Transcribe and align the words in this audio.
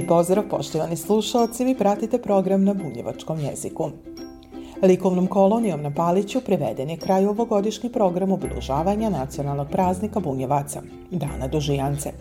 Lijep 0.00 0.08
pozdrav 0.08 0.44
poštovani 0.50 0.96
slušalci, 0.96 1.64
vi 1.64 1.74
pratite 1.74 2.18
program 2.18 2.64
na 2.64 2.74
bunjevačkom 2.74 3.40
jeziku. 3.40 3.90
Likovnom 4.82 5.26
kolonijom 5.26 5.82
na 5.82 5.90
Paliću 5.94 6.40
preveden 6.40 6.90
je 6.90 6.96
kraj 6.96 7.26
ovogodišnji 7.26 7.92
program 7.92 8.32
obilužavanja 8.32 9.10
nacionalnog 9.10 9.68
praznika 9.68 10.20
Bunjevaca, 10.20 10.82
Dana 11.10 11.48
Dužijance. 11.48 12.12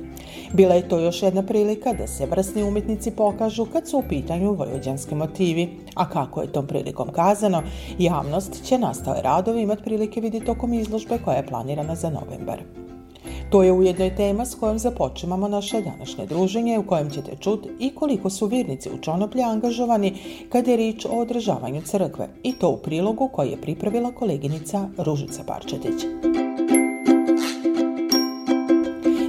Bila 0.53 0.75
je 0.75 0.89
to 0.89 0.99
još 0.99 1.23
jedna 1.23 1.43
prilika 1.43 1.93
da 1.93 2.07
se 2.07 2.25
vrsni 2.25 2.63
umetnici 2.63 3.11
pokažu 3.11 3.65
kad 3.65 3.87
su 3.87 3.97
u 3.97 4.03
pitanju 4.09 4.53
vojvođanski 4.53 5.15
motivi, 5.15 5.69
a 5.95 6.09
kako 6.09 6.41
je 6.41 6.51
tom 6.51 6.67
prilikom 6.67 7.07
kazano, 7.11 7.63
javnost 7.99 8.63
će 8.63 8.77
nastale 8.77 9.21
radovi 9.21 9.61
imati 9.61 9.83
prilike 9.83 10.21
vidjeti 10.21 10.45
tokom 10.45 10.73
izložbe 10.73 11.17
koja 11.25 11.37
je 11.37 11.47
planirana 11.47 11.95
za 11.95 12.09
novembar. 12.09 12.59
To 13.49 13.63
je 13.63 13.71
ujedno 13.71 14.05
i 14.05 14.15
tema 14.15 14.45
s 14.45 14.55
kojom 14.55 14.79
započemamo 14.79 15.47
naše 15.47 15.81
današnje 15.81 16.25
druženje 16.25 16.79
u 16.79 16.83
kojem 16.83 17.09
ćete 17.09 17.31
čuti 17.39 17.69
i 17.79 17.95
koliko 17.95 18.29
su 18.29 18.45
virnici 18.45 18.89
u 18.89 19.01
Čonoplje 19.01 19.43
angažovani 19.43 20.13
kad 20.51 20.67
je 20.67 20.77
rič 20.77 21.05
o 21.05 21.09
održavanju 21.09 21.81
crkve 21.81 22.29
i 22.43 22.53
to 22.53 22.69
u 22.69 22.77
prilogu 22.77 23.29
koji 23.33 23.49
je 23.49 23.61
pripravila 23.61 24.11
koleginica 24.11 24.89
Ružica 24.97 25.43
Parčetić. 25.47 26.05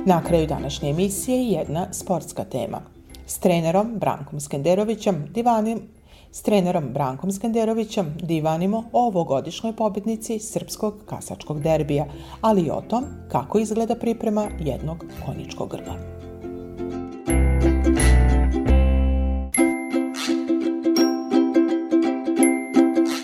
Na 0.05 0.23
kraju 0.25 0.47
današnje 0.47 0.91
emisije 0.91 1.45
jedna 1.45 1.93
sportska 1.93 2.45
tema. 2.45 2.81
S 3.27 3.39
trenerom 3.39 3.89
Brankom 3.99 4.41
Skenderovićem 4.41 5.27
divanim 5.35 5.81
S 6.33 6.43
trenerom 6.43 6.85
Brankom 6.93 7.33
Skenderovićem 7.33 8.17
divanimo 8.23 8.85
o 8.93 9.07
ovogodišnjoj 9.07 9.73
pobednici 9.77 10.39
srpskog 10.39 10.95
kasačkog 11.07 11.61
derbija, 11.63 12.07
ali 12.41 12.63
i 12.63 12.71
o 12.71 12.81
tom 12.81 13.05
kako 13.29 13.59
izgleda 13.59 13.95
priprema 13.95 14.49
jednog 14.59 15.05
konjičkog 15.27 15.71
grla. 15.71 15.97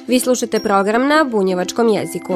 Vi 0.09 0.21
slušate 0.21 0.61
program 0.61 1.09
na 1.09 1.25
bunjevačkom 1.31 1.89
jeziku. 1.89 2.33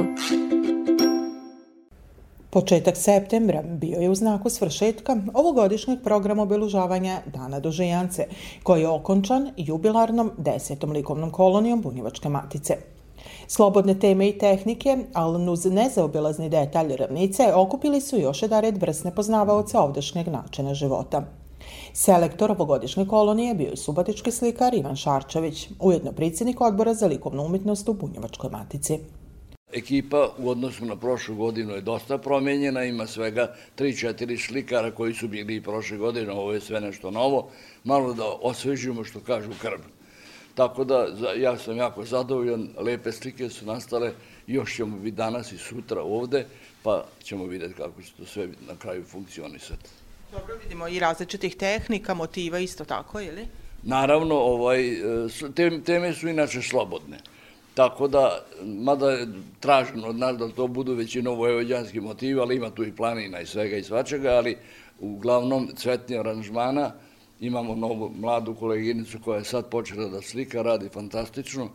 Početak 2.52 2.96
septembra 2.96 3.62
bio 3.62 4.00
je 4.00 4.10
u 4.10 4.14
znaku 4.14 4.50
svršetka 4.50 5.16
ovogodišnjeg 5.34 5.98
programa 6.04 6.42
obelužavanja 6.42 7.20
Dana 7.26 7.60
Dožejance, 7.60 8.26
koji 8.62 8.80
je 8.80 8.88
okončan 8.88 9.50
jubilarnom 9.56 10.30
desetom 10.38 10.90
likovnom 10.90 11.30
kolonijom 11.30 11.80
Bunjevačke 11.80 12.28
matice. 12.28 12.76
Slobodne 13.46 13.98
teme 13.98 14.28
i 14.28 14.38
tehnike, 14.38 14.98
ali 15.12 15.50
uz 15.50 15.64
nezaobilazni 15.64 16.48
detalj 16.48 16.96
ravnice, 16.96 17.54
okupili 17.54 18.00
su 18.00 18.18
još 18.18 18.42
jedan 18.42 18.74
vrsne 18.80 19.14
poznavaoca 19.14 19.80
ovdašnjeg 19.80 20.28
načina 20.28 20.74
života. 20.74 21.22
Selektor 21.92 22.50
ovogodišnje 22.50 23.06
kolonije 23.06 23.54
bio 23.54 23.70
je 23.70 23.76
subotički 23.76 24.30
slikar 24.30 24.74
Ivan 24.74 24.96
Šarčević, 24.96 25.68
ujedno 25.80 26.12
predsjednik 26.12 26.60
odbora 26.60 26.94
za 26.94 27.06
likovnu 27.06 27.42
umjetnost 27.42 27.88
u 27.88 27.92
Bunjevačkoj 27.92 28.50
matici. 28.50 28.98
Ekipa 29.72 30.30
u 30.38 30.50
odnosu 30.50 30.84
na 30.84 30.96
prošlu 30.96 31.34
godinu 31.34 31.74
je 31.74 31.80
dosta 31.80 32.18
promenjena, 32.18 32.84
ima 32.84 33.06
svega 33.06 33.54
3-4 33.78 34.46
slikara 34.46 34.90
koji 34.90 35.14
su 35.14 35.28
bili 35.28 35.56
i 35.56 35.62
prošle 35.62 35.96
godine, 35.96 36.32
ovo 36.32 36.52
je 36.52 36.60
sve 36.60 36.80
nešto 36.80 37.10
novo, 37.10 37.50
malo 37.84 38.14
da 38.14 38.24
osvežimo 38.24 39.04
što 39.04 39.20
kažu 39.20 39.50
krv. 39.62 39.78
Tako 40.54 40.84
da 40.84 41.06
ja 41.36 41.56
sam 41.58 41.76
jako 41.76 42.04
zadovoljan, 42.04 42.68
lepe 42.78 43.12
slike 43.12 43.48
su 43.48 43.66
nastale, 43.66 44.12
još 44.46 44.76
ćemo 44.76 44.98
biti 44.98 45.16
danas 45.16 45.52
i 45.52 45.58
sutra 45.58 46.02
ovde, 46.02 46.46
pa 46.82 47.04
ćemo 47.22 47.44
videti 47.44 47.74
kako 47.74 48.02
će 48.02 48.12
to 48.12 48.26
sve 48.26 48.48
na 48.68 48.76
kraju 48.78 49.04
funkcionisati. 49.04 49.90
Dobro, 50.32 50.54
vidimo 50.62 50.88
i 50.88 50.98
različitih 50.98 51.56
tehnika, 51.56 52.14
motiva 52.14 52.58
isto 52.58 52.84
tako, 52.84 53.20
ili? 53.20 53.46
Naravno, 53.82 54.34
ovaj, 54.34 54.96
teme 55.84 56.14
su 56.14 56.28
inače 56.28 56.62
slobodne. 56.62 57.18
Tako 57.80 58.08
da, 58.08 58.44
mada 58.62 59.10
je 59.10 59.28
traženo 59.60 60.08
od 60.08 60.16
nas 60.16 60.36
da 60.36 60.48
to 60.48 60.66
budu 60.66 60.94
većino 60.94 61.34
vojvođanski 61.34 62.00
motivi, 62.00 62.40
ali 62.40 62.56
ima 62.56 62.70
tu 62.70 62.84
i 62.84 62.92
planina 62.96 63.40
i 63.40 63.46
svega 63.46 63.76
i 63.76 63.82
svačega, 63.82 64.28
ali 64.28 64.56
uglavnom 64.98 65.68
cvetni 65.76 66.18
aranžmana, 66.18 66.92
imamo 67.40 67.74
novu 67.74 68.12
mladu 68.18 68.54
koleginicu 68.54 69.18
koja 69.24 69.38
je 69.38 69.44
sad 69.44 69.70
počela 69.70 70.08
da 70.08 70.20
slika, 70.22 70.62
radi 70.62 70.88
fantastično. 70.88 71.68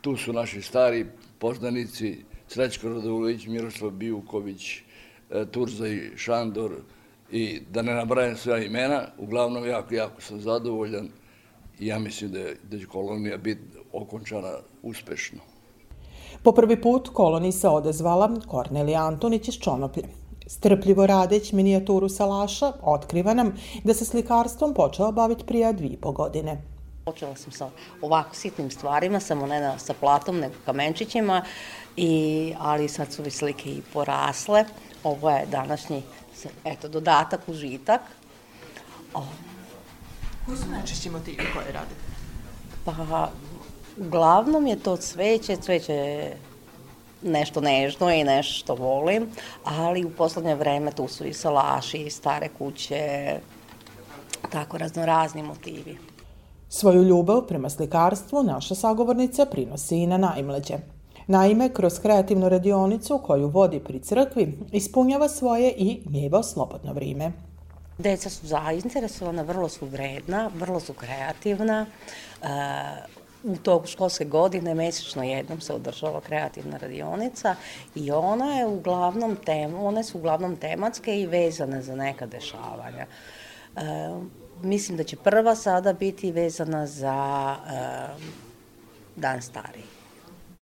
Tu 0.00 0.16
su 0.16 0.32
naši 0.32 0.62
stari 0.62 1.06
poznanici 1.38 2.16
Srećko 2.48 2.88
Radovulović, 2.88 3.46
Miroslav 3.46 3.90
Bijuković, 3.90 4.78
e, 5.30 5.44
Turza 5.50 5.88
i 5.88 6.10
Šandor 6.16 6.72
i 7.32 7.60
da 7.70 7.82
ne 7.82 7.94
nabrajam 7.94 8.36
sve 8.36 8.66
imena, 8.66 9.02
uglavnom 9.18 9.66
jako, 9.66 9.94
jako 9.94 10.20
sam 10.20 10.40
zadovoljan 10.40 11.08
ja 11.80 11.98
mislim 11.98 12.32
da, 12.32 12.38
je, 12.38 12.56
da 12.70 12.78
će 12.78 12.86
kolonija 12.86 13.36
biti 13.36 13.62
okončana 13.92 14.52
uspešno. 14.82 15.38
Po 16.42 16.52
prvi 16.52 16.82
put 16.82 17.08
koloniji 17.08 17.52
se 17.52 17.68
odezvala 17.68 18.34
Kornelija 18.48 19.06
Antonić 19.06 19.48
iz 19.48 19.54
Čonoplje. 19.54 20.02
Strpljivo 20.46 21.06
radeć 21.06 21.52
minijaturu 21.52 22.08
salaša 22.08 22.72
otkriva 22.82 23.34
nam 23.34 23.54
da 23.84 23.94
se 23.94 24.04
slikarstvom 24.04 24.74
počela 24.74 25.12
baviti 25.12 25.44
prije 25.46 25.72
dvije 25.72 25.92
i 25.92 25.96
po 25.96 26.12
godine. 26.12 26.62
Počela 27.04 27.36
sam 27.36 27.52
sa 27.52 27.70
ovako 28.02 28.34
sitnim 28.34 28.70
stvarima, 28.70 29.20
samo 29.20 29.46
ne 29.46 29.78
sa 29.78 29.94
platom, 30.00 30.38
nego 30.38 30.54
kamenčićima, 30.64 31.44
i, 31.96 32.54
ali 32.58 32.88
sad 32.88 33.12
su 33.12 33.22
već 33.22 33.34
slike 33.34 33.70
i 33.70 33.82
porasle. 33.92 34.64
Ovo 35.04 35.30
je 35.30 35.46
današnji 35.46 36.02
eto, 36.64 36.88
dodatak, 36.88 37.40
užitak. 37.48 38.00
O. 39.14 39.22
Koji 40.46 40.58
su 40.58 40.68
najčešći 40.70 41.10
motivi 41.10 41.36
koje 41.52 41.72
radite? 41.72 42.00
Pa, 42.84 43.30
uglavnom 44.06 44.66
je 44.66 44.76
to 44.76 44.96
cveće, 44.96 45.56
cveće 45.56 45.92
je 45.92 46.36
nešto 47.22 47.60
nežno 47.60 48.10
i 48.10 48.24
nešto 48.24 48.52
što 48.52 48.74
volim, 48.74 49.28
ali 49.64 50.04
u 50.04 50.10
poslednje 50.10 50.54
vreme 50.54 50.92
tu 50.92 51.08
su 51.08 51.24
i 51.24 51.32
salaši, 51.32 51.98
i 51.98 52.10
stare 52.10 52.48
kuće, 52.58 53.34
tako 54.50 54.78
raznorazni 54.78 55.42
motivi. 55.42 55.98
Svoju 56.68 57.02
ljubav 57.02 57.46
prema 57.46 57.70
slikarstvu 57.70 58.42
naša 58.42 58.74
sagovornica 58.74 59.46
prinosi 59.46 59.96
i 59.96 60.06
na 60.06 60.16
najmlađe. 60.16 60.74
Naime, 61.26 61.68
kroz 61.68 61.98
kreativnu 61.98 62.48
radionicu 62.48 63.20
koju 63.26 63.48
vodi 63.48 63.80
pri 63.80 64.00
crkvi, 64.00 64.58
ispunjava 64.72 65.28
svoje 65.28 65.74
i 65.76 66.02
njevo 66.10 66.42
slobodno 66.42 66.92
vrijeme. 66.92 67.32
Deca 67.98 68.30
su 68.30 68.46
zainteresovana, 68.46 69.42
vrlo 69.42 69.68
su 69.68 69.86
vredna, 69.86 70.50
vrlo 70.54 70.80
su 70.80 70.92
kreativna. 70.92 71.86
E, 72.42 72.46
u 73.44 73.56
tog 73.56 73.86
školske 73.88 74.24
godine 74.24 74.74
mesečno 74.74 75.22
jednom 75.22 75.60
se 75.60 75.72
održava 75.72 76.20
kreativna 76.20 76.76
radionica 76.76 77.56
i 77.94 78.10
ona 78.10 78.54
je 78.54 78.66
uglavnom 78.66 79.36
tem, 79.36 79.74
one 79.74 80.04
su 80.04 80.18
uglavnom 80.18 80.56
tematske 80.56 81.20
i 81.20 81.26
vezane 81.26 81.82
za 81.82 81.96
neka 81.96 82.26
dešavanja. 82.26 83.06
E, 83.06 83.80
mislim 84.62 84.96
da 84.96 85.04
će 85.04 85.16
prva 85.16 85.54
sada 85.54 85.92
biti 85.92 86.32
vezana 86.32 86.86
za 86.86 87.56
e, 87.66 88.34
Dan 89.16 89.42
stariji. 89.42 89.84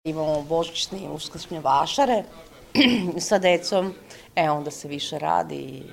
Imamo 0.04 0.42
božićni 0.42 1.00
i 1.00 1.08
uskršnje 1.08 1.60
vašare 1.60 2.24
sa 3.28 3.38
decom, 3.38 3.94
e 4.36 4.50
onda 4.50 4.72
se 4.72 4.88
više 4.88 5.20
radi 5.20 5.56
i 5.56 5.84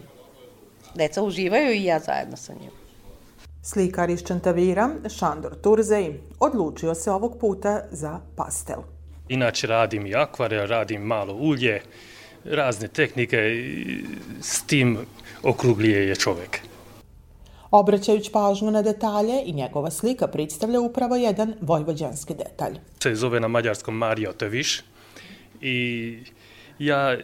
deca 0.94 1.22
uživaju 1.22 1.72
i 1.72 1.84
ja 1.84 1.98
zajedno 1.98 2.36
sa 2.36 2.52
njim. 2.52 2.70
Slikar 3.62 4.10
iz 4.10 4.24
Čantavira, 4.26 4.90
Šandor 5.18 5.54
Turzej, 5.62 6.20
odlučio 6.40 6.94
se 6.94 7.10
ovog 7.10 7.38
puta 7.40 7.80
za 7.90 8.20
pastel. 8.36 8.82
Inače 9.28 9.66
radim 9.66 10.06
i 10.06 10.14
akvarel, 10.14 10.66
radim 10.66 11.02
malo 11.02 11.34
ulje, 11.34 11.82
razne 12.44 12.88
tehnike, 12.88 13.36
s 14.40 14.62
tim 14.62 14.98
okruglije 15.42 16.08
je 16.08 16.16
čovek. 16.16 16.60
Obraćajući 17.70 18.32
pažnju 18.32 18.70
na 18.70 18.82
detalje 18.82 19.42
i 19.44 19.52
njegova 19.52 19.90
slika 19.90 20.26
predstavlja 20.26 20.80
upravo 20.80 21.16
jedan 21.16 21.54
vojvođanski 21.60 22.34
detalj. 22.34 22.78
Se 23.02 23.14
zove 23.14 23.40
na 23.40 23.48
mađarskom 23.48 23.96
Mario 23.96 24.32
Teviš 24.32 24.82
i 25.60 26.18
ja 26.78 27.16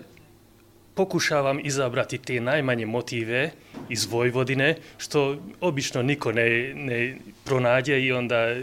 pokušavam 0.99 1.61
izabrati 1.63 2.19
te 2.19 2.41
najmanje 2.41 2.87
motive 2.87 3.51
iz 3.89 4.07
Vojvodine, 4.11 4.75
što 4.99 5.39
obično 5.61 6.03
niko 6.03 6.33
ne, 6.33 6.75
ne 6.75 7.17
pronađe 7.45 8.01
i 8.01 8.13
onda 8.13 8.57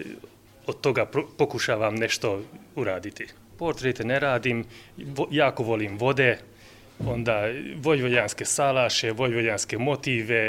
od 0.67 0.81
toga 0.81 1.05
pokušavam 1.37 1.95
nešto 1.95 2.41
uraditi. 2.75 3.27
Portrete 3.57 4.03
ne 4.03 4.19
radim, 4.19 4.65
jako 5.31 5.63
volim 5.63 5.97
vode, 5.97 6.37
onda 6.99 7.47
vojvođanske 7.77 8.45
salaše, 8.45 9.11
vojvođanske 9.11 9.77
motive, 9.77 10.43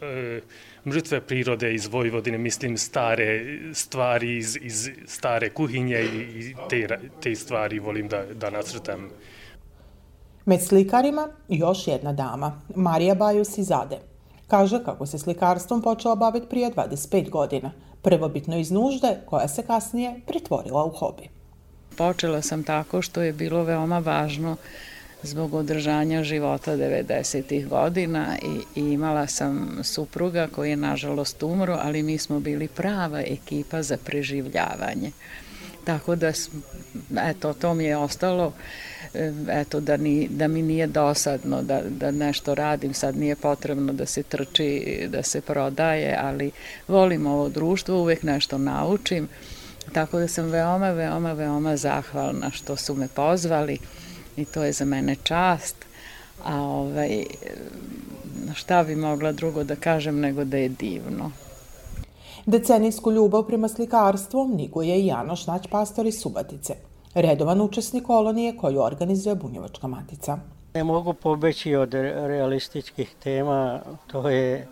e, 0.00 0.40
mrtve 0.86 1.20
prirode 1.20 1.74
iz 1.74 1.86
Vojvodine, 1.86 2.38
mislim 2.38 2.78
stare 2.78 3.58
stvari 3.72 4.36
iz, 4.36 4.58
iz 4.62 4.90
stare 5.06 5.50
kuhinje 5.50 6.04
i 6.04 6.54
te, 6.70 6.88
te 7.22 7.34
stvari 7.34 7.78
volim 7.78 8.08
da, 8.08 8.24
da 8.32 8.50
nacrtam. 8.50 9.10
Med 10.46 10.62
slikarima 10.62 11.28
još 11.48 11.86
jedna 11.86 12.12
dama, 12.12 12.62
Marija 12.74 13.14
Bajus 13.14 13.58
iz 13.58 13.70
Ade. 13.70 13.98
Kaže 14.46 14.84
kako 14.84 15.06
se 15.06 15.18
slikarstvom 15.18 15.82
počela 15.82 16.14
baviti 16.14 16.46
prije 16.50 16.70
25 16.70 17.30
godina, 17.30 17.72
prvobitno 18.02 18.58
iz 18.58 18.70
nužde 18.70 19.16
koja 19.24 19.48
se 19.48 19.62
kasnije 19.62 20.20
pretvorila 20.26 20.84
u 20.84 20.90
hobi. 20.90 21.28
Počela 21.96 22.42
sam 22.42 22.64
tako 22.64 23.02
što 23.02 23.22
je 23.22 23.32
bilo 23.32 23.62
veoma 23.62 23.98
važno 23.98 24.56
zbog 25.22 25.54
održanja 25.54 26.24
života 26.24 26.76
90. 26.76 27.68
godina 27.68 28.26
i, 28.42 28.80
i 28.80 28.92
imala 28.92 29.26
sam 29.26 29.78
supruga 29.82 30.48
koji 30.54 30.70
je 30.70 30.76
nažalost 30.76 31.42
umro, 31.42 31.78
ali 31.82 32.02
mi 32.02 32.18
smo 32.18 32.40
bili 32.40 32.68
prava 32.68 33.20
ekipa 33.20 33.82
za 33.82 33.96
preživljavanje. 34.04 35.10
Tako 35.86 36.16
da, 36.16 36.32
eto, 37.30 37.52
to 37.52 37.74
mi 37.74 37.84
je 37.84 37.96
ostalo, 37.96 38.52
eto, 39.48 39.80
da, 39.80 39.96
ni, 39.96 40.28
da 40.30 40.48
mi 40.48 40.62
nije 40.62 40.86
dosadno 40.86 41.62
da, 41.62 41.82
da 41.88 42.10
nešto 42.10 42.54
radim, 42.54 42.94
sad 42.94 43.16
nije 43.16 43.36
potrebno 43.36 43.92
da 43.92 44.06
se 44.06 44.22
trči, 44.22 45.06
da 45.08 45.22
se 45.22 45.40
prodaje, 45.40 46.18
ali 46.20 46.50
volim 46.88 47.26
ovo 47.26 47.48
društvo, 47.48 48.00
uvek 48.00 48.22
nešto 48.22 48.58
naučim, 48.58 49.28
tako 49.92 50.18
da 50.18 50.28
sam 50.28 50.46
veoma, 50.46 50.90
veoma, 50.90 51.32
veoma 51.32 51.76
zahvalna 51.76 52.50
što 52.50 52.76
su 52.76 52.94
me 52.94 53.08
pozvali 53.08 53.78
i 54.36 54.44
to 54.44 54.64
je 54.64 54.72
za 54.72 54.84
mene 54.84 55.16
čast, 55.22 55.76
a 56.44 56.60
ovaj, 56.60 57.24
šta 58.54 58.84
bi 58.84 58.96
mogla 58.96 59.32
drugo 59.32 59.64
da 59.64 59.76
kažem 59.76 60.20
nego 60.20 60.44
da 60.44 60.56
je 60.56 60.68
divno. 60.68 61.32
Decenijsku 62.46 63.12
ljubav 63.12 63.42
prema 63.42 63.68
slikarstvu 63.68 64.48
niguje 64.48 65.00
i 65.00 65.06
Janoš 65.06 65.46
Nać 65.46 65.66
Pastor 65.70 66.06
iz 66.06 66.20
Subatice, 66.20 66.74
redovan 67.14 67.60
učesnik 67.60 68.04
kolonije 68.06 68.56
koju 68.56 68.80
organizuje 68.80 69.34
Bunjevačka 69.34 69.86
matica. 69.86 70.38
Ne 70.74 70.84
mogu 70.84 71.12
pobeći 71.12 71.74
od 71.74 71.94
realističkih 71.94 73.14
tema, 73.22 73.80
to 74.06 74.28
je 74.28 74.68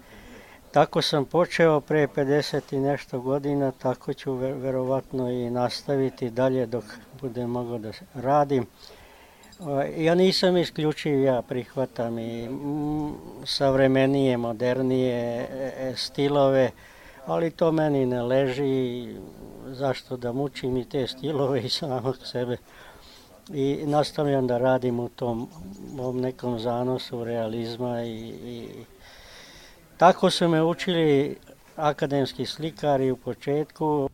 Tako 0.75 1.03
sam 1.03 1.25
počeo 1.25 1.81
pre 1.81 2.07
50 2.07 2.75
i 2.75 2.79
nešto 2.79 3.21
godina, 3.21 3.71
tako 3.71 4.13
ću 4.13 4.33
verovatno 4.35 5.31
i 5.31 5.51
nastaviti 5.51 6.31
dalje 6.31 6.67
dok 6.67 6.85
budem 7.21 7.51
mogao 7.51 7.79
da 7.79 7.93
radim. 8.15 8.67
Ja 9.97 10.15
nisam 10.15 10.57
isključiv, 10.57 11.23
ja 11.23 11.43
prihvatam 11.43 12.19
i 12.19 12.49
savremenije, 13.45 14.37
modernije 14.37 15.15
e, 15.15 15.73
e, 15.79 15.93
stilove, 15.97 16.71
ali 17.27 17.51
to 17.51 17.73
meni 17.73 18.07
ne 18.07 18.23
leži, 18.23 19.09
zašto 19.67 20.17
da 20.17 20.33
mučim 20.33 20.77
i 20.77 20.85
te 20.85 21.07
stilove 21.07 21.63
i 21.63 21.69
samog 21.69 22.17
sebe. 22.25 22.57
I 23.53 23.85
nastavljam 23.87 24.47
da 24.47 24.59
radim 24.59 25.01
u 25.01 25.09
tom 25.09 25.49
ovom 25.99 26.21
nekom 26.21 26.59
zanosu 26.59 27.25
realizma 27.25 28.03
i, 28.03 28.19
i 28.45 28.69
tako 29.97 30.31
su 30.31 30.49
me 30.49 30.63
učili 30.63 31.37
akademski 31.77 32.47
slikari 32.47 33.11
u 33.11 33.17
početku. 33.17 34.09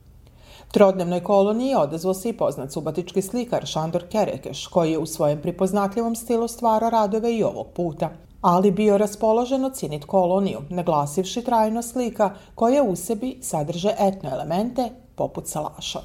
Trodnevnoj 0.72 1.22
koloniji 1.22 1.74
odazvao 1.74 2.14
se 2.14 2.28
i 2.28 2.32
poznat 2.32 2.72
subatički 2.72 3.22
slikar 3.22 3.66
Šandor 3.66 4.04
Kerekeš, 4.08 4.66
koji 4.66 4.90
je 4.90 4.98
u 4.98 5.06
svojem 5.06 5.40
pripoznatljivom 5.40 6.16
stilu 6.16 6.48
stvara 6.48 6.88
radove 6.88 7.34
i 7.34 7.42
ovog 7.42 7.66
puta 7.74 8.10
ali 8.40 8.70
bio 8.70 8.98
raspoložen 8.98 9.64
ocinit 9.64 10.04
koloniju, 10.04 10.62
naglasivši 10.68 11.42
trajno 11.44 11.82
slika 11.82 12.34
koja 12.54 12.82
u 12.82 12.96
sebi 12.96 13.38
sadrže 13.42 13.94
etno 13.98 14.30
elemente 14.30 14.90
poput 15.14 15.48
salaša. 15.48 16.00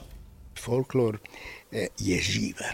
Folklor 0.66 1.18
e, 1.72 1.88
je 2.00 2.22
živa. 2.22 2.72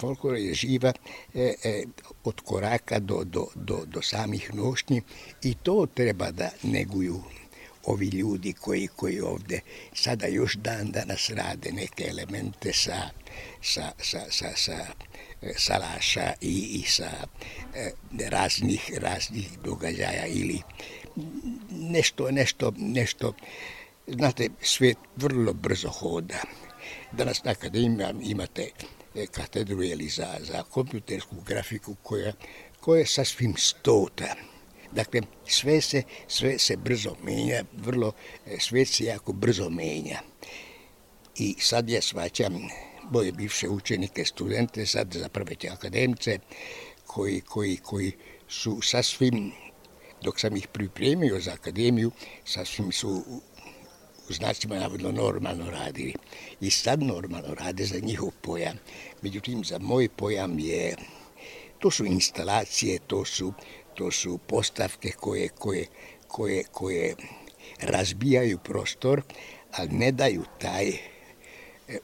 Folklor 0.00 0.36
je 0.36 0.54
živa 0.54 0.92
e, 1.34 1.54
e, 1.64 1.84
od 2.24 2.40
koraka 2.40 2.98
do, 2.98 3.24
do, 3.24 3.46
do, 3.54 3.78
do 3.86 4.02
samih 4.02 4.54
nošnji 4.54 5.02
i 5.42 5.54
to 5.54 5.86
treba 5.94 6.30
da 6.30 6.48
neguju 6.62 7.20
ovi 7.86 8.06
ljudi 8.06 8.52
koji, 8.52 8.88
koji 8.96 9.20
ovde 9.20 9.60
sada 9.94 10.26
još 10.26 10.54
dan 10.54 10.90
danas 10.90 11.30
rade 11.30 11.72
neke 11.72 12.04
elemente 12.08 12.72
sa, 12.72 12.96
sa, 13.62 13.92
sa, 13.98 14.20
sa, 14.30 14.56
sa 14.56 14.86
salaša 15.56 16.32
i, 16.40 16.80
i 16.80 16.82
sa 16.82 17.10
e, 17.74 17.90
raznih, 18.28 18.90
raznih 18.96 19.58
događaja 19.64 20.26
ili 20.26 20.60
nešto, 21.70 22.30
nešto, 22.30 22.72
nešto, 22.76 23.34
znate, 24.06 24.48
svet 24.62 24.98
vrlo 25.16 25.52
brzo 25.52 25.88
hoda. 25.88 26.42
Danas 27.12 27.44
na 27.44 27.50
akademiji 27.50 28.06
imate 28.22 28.70
e, 29.14 29.26
katedru 29.26 29.82
ili 29.82 30.08
za, 30.08 30.36
za 30.40 30.62
kompjutersku 30.62 31.36
grafiku 31.46 31.94
koja, 32.02 32.32
koja 32.80 32.98
je 32.98 33.06
sasvim 33.06 33.54
stota. 33.56 34.34
Dakle, 34.92 35.20
sve 35.46 35.80
se, 35.80 36.02
sve 36.28 36.58
se 36.58 36.76
brzo 36.76 37.16
menja, 37.22 37.64
vrlo, 37.72 38.12
e, 38.46 38.56
svet 38.60 38.88
se 38.88 39.04
jako 39.04 39.32
brzo 39.32 39.70
menja. 39.70 40.20
I 41.36 41.54
sad 41.58 41.90
ja 41.90 42.02
svaćam 42.02 42.68
moje 43.10 43.32
bivše 43.32 43.68
učenike, 43.68 44.24
studente, 44.24 44.86
sad 44.86 45.12
zapravo 45.12 45.54
će 45.54 45.68
akademce, 45.68 46.38
koji, 47.06 47.40
koji, 47.40 47.76
koji 47.76 48.12
su 48.48 48.80
sasvim, 48.82 49.52
dok 50.22 50.40
sam 50.40 50.56
ih 50.56 50.68
pripremio 50.68 51.40
za 51.40 51.52
akademiju, 51.52 52.10
sasvim 52.44 52.92
su 52.92 53.24
u 54.28 54.32
znacima 54.32 54.78
navodno 54.78 55.12
normalno 55.12 55.70
radili. 55.70 56.14
I 56.60 56.70
sad 56.70 57.02
normalno 57.02 57.54
rade 57.54 57.84
za 57.84 57.98
njihov 57.98 58.30
pojam. 58.40 58.76
Međutim, 59.22 59.64
za 59.64 59.78
moj 59.78 60.08
pojam 60.08 60.58
je, 60.58 60.96
to 61.78 61.90
su 61.90 62.06
instalacije, 62.06 62.98
to 63.06 63.24
su, 63.24 63.52
to 63.94 64.10
su 64.10 64.38
postavke 64.38 65.10
koje, 65.10 65.48
koje, 65.48 65.86
koje, 66.28 66.64
koje 66.72 67.14
razbijaju 67.80 68.58
prostor, 68.58 69.22
ali 69.72 69.88
ne 69.88 70.12
daju 70.12 70.44
taj 70.60 71.13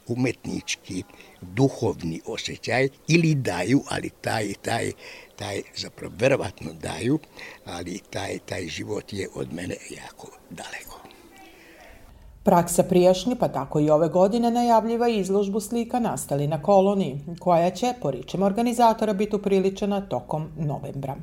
umetnički, 0.09 1.03
duhovni 1.41 2.21
osjećaj 2.27 2.89
ili 3.09 3.35
daju, 3.35 3.81
ali 3.89 4.11
taj, 4.21 4.53
taj, 4.63 4.93
taj 5.37 5.63
zapravo 5.77 6.15
verovatno 6.19 6.73
daju, 6.73 7.19
ali 7.65 8.01
taj, 8.11 8.39
taj 8.39 8.67
život 8.67 9.13
je 9.13 9.29
od 9.35 9.53
mene 9.53 9.75
jako 9.91 10.29
daleko. 10.51 11.01
Praksa 12.43 12.83
prijašnje, 12.83 13.37
pa 13.37 13.49
tako 13.49 13.81
i 13.81 13.91
ove 13.91 14.09
godine, 14.09 14.51
najavljiva 14.51 15.09
izložbu 15.09 15.61
slika 15.61 15.99
nastali 15.99 16.47
na 16.47 16.63
koloniji, 16.63 17.19
koja 17.39 17.71
će, 17.71 17.93
po 18.03 18.11
ričima 18.11 18.47
organizatora, 18.47 19.13
biti 19.13 19.37
upriličena 19.37 20.01
tokom 20.01 20.49
novembra. 20.59 21.17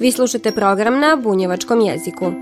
Vi 0.00 0.12
slušate 0.12 0.52
program 0.52 1.00
na 1.00 1.16
bunjevačkom 1.22 1.80
jeziku. 1.80 2.32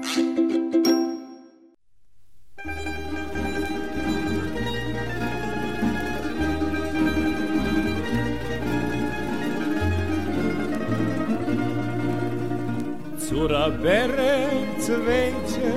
Cura 13.39 13.69
bere 13.71 14.49
cveće, 14.81 15.73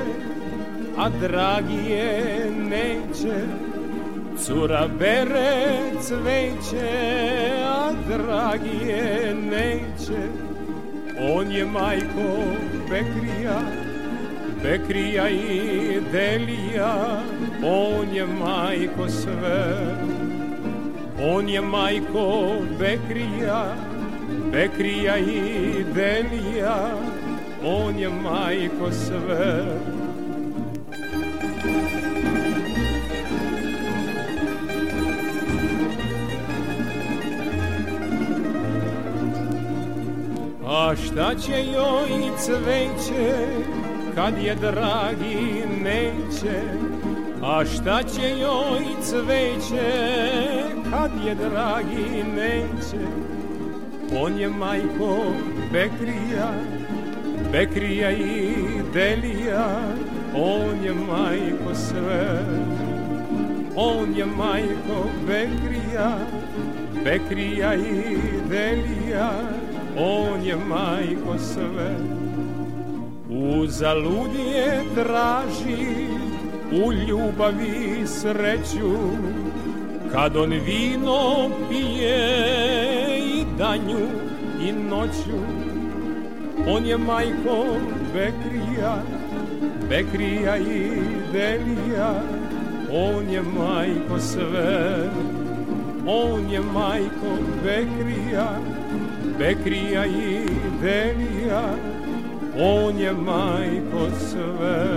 a 0.97 1.09
dragi 1.09 1.91
je 1.91 2.49
neće. 2.69 3.35
Cura 4.45 4.87
bere 4.99 5.91
cveće, 6.01 6.89
a 7.65 7.91
dragi 8.07 8.87
je 8.87 9.35
neće. 9.35 10.21
On 11.19 11.51
je 11.51 11.65
majko 11.65 12.29
Bekrija, 12.89 13.59
Bekrija 14.63 15.29
i 15.29 15.99
Delija, 16.11 17.21
on 17.63 18.15
je 18.15 18.25
majko 18.25 19.09
sve. 19.09 19.95
On 21.23 21.49
je 21.49 21.61
majko 21.61 22.51
Bekrija, 22.79 23.75
Bekrija 24.51 25.17
i 25.17 25.85
Delija, 25.93 27.10
on 27.63 27.99
je 27.99 28.09
majko 28.09 28.91
sve. 28.91 29.63
A 40.67 40.95
šta 40.95 41.35
će 41.35 41.51
joj 41.51 42.37
cveće, 42.37 43.47
kad 44.15 44.33
je 44.43 44.55
dragi 44.55 45.63
neće, 45.83 46.61
a 47.43 47.65
šta 47.65 48.03
će 48.03 48.29
joj 48.29 48.85
cveće, 49.01 49.91
kad 50.91 51.11
je 51.25 51.35
dragi 51.35 52.23
neće, 52.35 53.05
on 54.21 54.39
je 54.39 54.49
majko 54.49 55.17
bekrija, 55.71 56.51
Bekrija 57.51 58.11
i 58.11 58.55
Delija 58.93 59.67
On 60.35 60.83
je 60.83 60.93
majko 60.93 61.75
sve. 61.75 62.45
On 63.75 64.15
je 64.15 64.25
majko 64.25 65.09
Bekrija, 65.27 66.17
Bekrija 67.03 67.75
i 67.75 68.17
Delija 68.49 69.31
On 69.97 70.43
je 70.43 70.55
majko 70.55 71.37
sve. 71.37 71.95
Uzalud 73.29 74.35
je 74.35 74.83
traži 74.95 76.07
u 76.71 76.93
ljubavi 76.93 78.07
sreću. 78.07 78.95
Kad 80.11 80.37
on 80.37 80.49
vino 80.49 81.49
pije 81.69 82.17
i 83.19 83.45
danju 83.57 84.07
i 84.61 84.71
noću 84.71 85.70
On 86.67 86.85
je 86.85 86.97
majko 86.97 87.65
Bekrija, 88.13 89.03
Bekrija 89.89 90.57
i 90.57 90.91
Delija 91.31 92.21
On 92.93 93.29
je 93.29 93.41
majko 93.41 94.19
sve, 94.19 95.09
on 96.07 96.51
je 96.51 96.59
majko 96.59 97.37
Bekrija, 97.63 98.59
Bekrija 99.39 100.05
i 100.05 100.39
Delija, 100.81 101.75
on 102.59 102.99
je 102.99 103.13
majko 103.13 104.07
sve. 104.29 104.87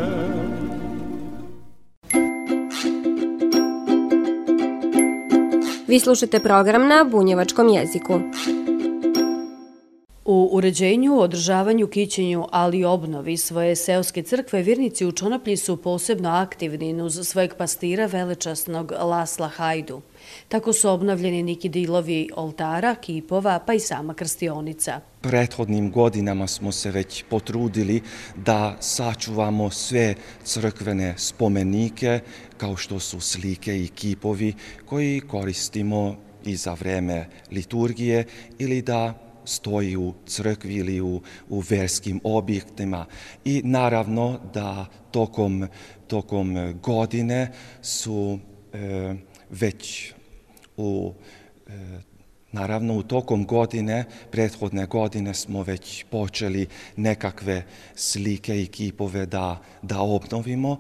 Vi 5.87 6.01
slušate 6.01 6.41
program 6.41 6.89
na 6.89 7.05
bunjevačkom 7.11 7.69
jeziku. 7.69 8.21
U 10.25 10.49
uređenju, 10.53 11.19
održavanju, 11.19 11.87
kićenju, 11.87 12.47
ali 12.53 12.79
i 12.79 12.85
obnovi 12.85 13.37
svoje 13.37 13.77
seoske 13.77 14.23
crkve, 14.23 14.63
virnici 14.63 15.07
u 15.07 15.13
Čonoplji 15.13 15.57
su 15.57 15.77
posebno 15.77 16.29
aktivni 16.29 17.03
uz 17.03 17.21
svojeg 17.25 17.55
pastira 17.59 18.07
velečasnog 18.07 18.93
Lasla 18.93 19.49
Hajdu. 19.49 20.03
Tako 20.49 20.73
su 20.73 20.89
obnavljeni 20.89 21.43
neki 21.43 21.69
dilovi 21.69 22.31
oltara, 22.37 22.95
kipova, 22.95 23.59
pa 23.67 23.75
i 23.75 23.81
sama 23.81 24.15
krstionica. 24.15 25.01
Prethodnim 25.21 25.91
godinama 25.91 26.47
smo 26.47 26.73
se 26.73 26.91
već 26.91 27.25
potrudili 27.31 28.03
da 28.37 28.77
sačuvamo 28.81 29.71
sve 29.71 30.15
crkvene 30.45 31.15
spomenike, 31.19 32.21
kao 32.57 32.77
što 32.77 33.01
su 33.01 33.21
slike 33.21 33.83
i 33.83 33.89
kipovi 33.89 34.55
koji 34.87 35.21
koristimo 35.21 36.17
i 36.45 36.57
za 36.57 36.75
vreme 36.75 37.27
liturgije 37.53 38.25
ili 38.59 38.83
da 38.83 39.24
stoji 39.45 39.97
u 39.97 40.15
crkvi 40.27 40.75
ili 40.75 41.01
u, 41.01 41.21
u 41.49 41.63
verskim 41.69 42.21
objektima. 42.25 43.07
I 43.45 43.63
naravno 43.65 44.41
da 44.55 44.87
tokom, 45.11 45.67
tokom 46.07 46.79
godine 46.83 47.53
su 47.83 48.39
e, 48.73 49.15
već 49.51 50.13
u 50.77 51.13
e, 51.67 52.15
Naravno, 52.55 52.95
u 52.95 53.03
tokom 53.03 53.47
godine, 53.47 54.05
prethodne 54.31 54.87
godine 54.87 55.35
smo 55.35 55.63
već 55.63 56.05
počeli 56.11 56.67
nekakve 56.97 57.65
slike 57.95 58.63
i 58.63 58.67
kipove 58.67 59.27
da, 59.27 59.61
da 59.83 60.01
obnovimo, 60.01 60.79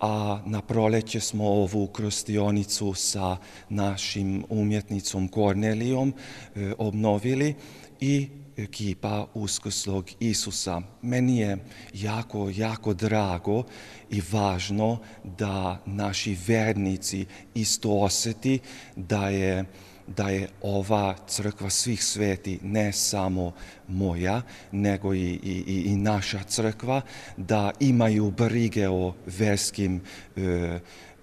a 0.00 0.40
na 0.46 0.62
proleće 0.62 1.20
smo 1.20 1.44
ovu 1.48 1.86
krostionicu 1.86 2.94
sa 2.94 3.36
našim 3.68 4.44
umjetnicom 4.48 5.28
Kornelijom 5.28 6.14
e, 6.54 6.72
obnovili 6.78 7.54
i 8.00 8.28
ekipa 8.56 9.26
Uskrslog 9.34 10.10
Isusa. 10.20 10.82
Meni 11.02 11.38
je 11.38 11.58
jako, 11.92 12.50
jako 12.54 12.94
drago 12.94 13.64
i 14.10 14.22
važno 14.32 14.98
da 15.38 15.82
naši 15.86 16.38
vernici 16.46 17.26
isto 17.54 17.90
oseti 17.90 18.58
da 18.96 19.28
je 19.28 19.64
da 20.06 20.28
je 20.28 20.48
ova 20.62 21.16
crkva 21.26 21.70
svih 21.70 22.04
sveti 22.04 22.58
ne 22.62 22.92
samo 22.92 23.52
moja, 23.88 24.42
nego 24.72 25.14
i, 25.14 25.40
i, 25.42 25.82
i 25.86 25.96
naša 25.96 26.42
crkva, 26.42 27.00
da 27.36 27.70
imaju 27.80 28.30
brige 28.30 28.88
o 28.88 29.14
verskim 29.26 30.00
e, 30.36 30.78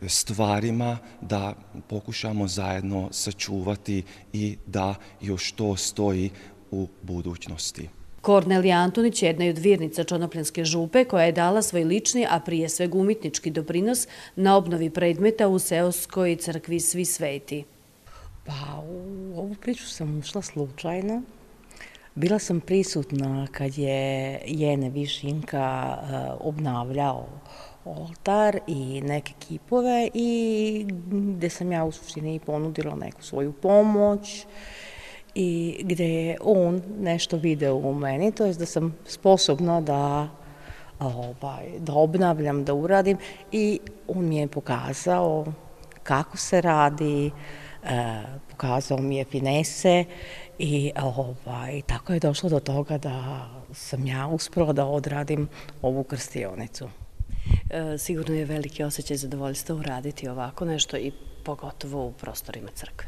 stvarima, 0.08 0.98
da 1.22 1.54
pokušamo 1.90 2.48
zajedno 2.48 3.10
sačuvati 3.12 4.04
i 4.34 4.58
da 4.68 4.96
još 5.22 5.52
to 5.52 5.76
stoji 5.76 6.30
u 6.74 6.88
budućnosti. 7.02 7.90
Kornelija 8.22 8.78
Antonić 8.78 9.24
je 9.24 9.28
jedna 9.28 9.46
od 9.46 9.58
virnica 9.58 10.04
Čonopljanske 10.04 10.66
župe 10.66 11.06
koja 11.06 11.26
je 11.26 11.32
dala 11.32 11.62
svoj 11.62 11.84
lični, 11.84 12.26
a 12.30 12.40
prije 12.40 12.70
sveg 12.70 12.96
umitnički 12.96 13.52
doprinos 13.52 14.08
na 14.36 14.58
obnovi 14.58 14.90
predmeta 14.90 15.48
u 15.48 15.60
Seoskoj 15.60 16.36
crkvi 16.36 16.80
Svi 16.80 17.06
sveti. 17.06 17.64
Pa 18.46 18.82
u 18.88 19.34
ovu 19.38 19.56
priču 19.62 19.90
sam 19.90 20.18
ušla 20.20 20.42
slučajno. 20.42 21.22
Bila 22.16 22.40
sam 22.40 22.60
prisutna 22.60 23.48
kad 23.52 23.78
je 23.78 24.40
Jene 24.48 24.90
Višinka 24.90 25.98
uh, 26.02 26.48
obnavljao 26.48 27.28
oltar 27.86 28.60
i 28.68 29.02
neke 29.02 29.34
kipove 29.40 30.10
i 30.14 30.86
gde 31.12 31.50
sam 31.50 31.72
ja 31.72 31.84
u 31.84 31.92
suštini 31.92 32.40
ponudila 32.40 32.96
neku 32.96 33.24
svoju 33.24 33.54
pomoć 33.54 34.46
i 35.36 35.82
gde 35.84 36.10
je 36.10 36.38
on 36.42 36.82
nešto 37.00 37.38
video 37.38 37.76
u 37.76 37.94
meni, 37.94 38.32
to 38.32 38.46
je 38.46 38.54
da 38.54 38.66
sam 38.66 38.96
sposobna 39.06 39.82
da 39.82 40.30
ovaj, 41.00 41.66
da 41.80 41.94
obnavljam, 41.94 42.64
da 42.66 42.74
uradim 42.74 43.18
i 43.52 43.80
on 44.08 44.26
mi 44.26 44.38
je 44.38 44.48
pokazao 44.48 45.46
kako 46.04 46.38
se 46.38 46.62
radi, 46.62 47.32
e, 47.84 48.24
pokazao 48.52 48.98
mi 48.98 49.18
je 49.18 49.26
finese 49.26 50.06
i 50.60 50.92
ovaj, 51.02 51.82
tako 51.82 52.14
je 52.14 52.20
došlo 52.20 52.50
do 52.50 52.60
toga 52.60 52.98
da 52.98 53.48
sam 53.74 54.08
ja 54.08 54.28
uspela 54.28 54.74
da 54.74 54.86
odradim 54.86 55.48
ovu 55.82 56.04
krstionicu. 56.04 56.90
E, 57.70 57.98
sigurno 57.98 58.36
je 58.36 58.46
veliki 58.46 58.84
osjećaj 58.84 59.18
zadovoljstva 59.18 59.76
uraditi 59.76 60.28
ovako 60.28 60.66
nešto 60.66 60.98
i 60.98 61.12
pogotovo 61.44 62.06
u 62.06 62.12
prostorima 62.12 62.70
crkve. 62.76 63.08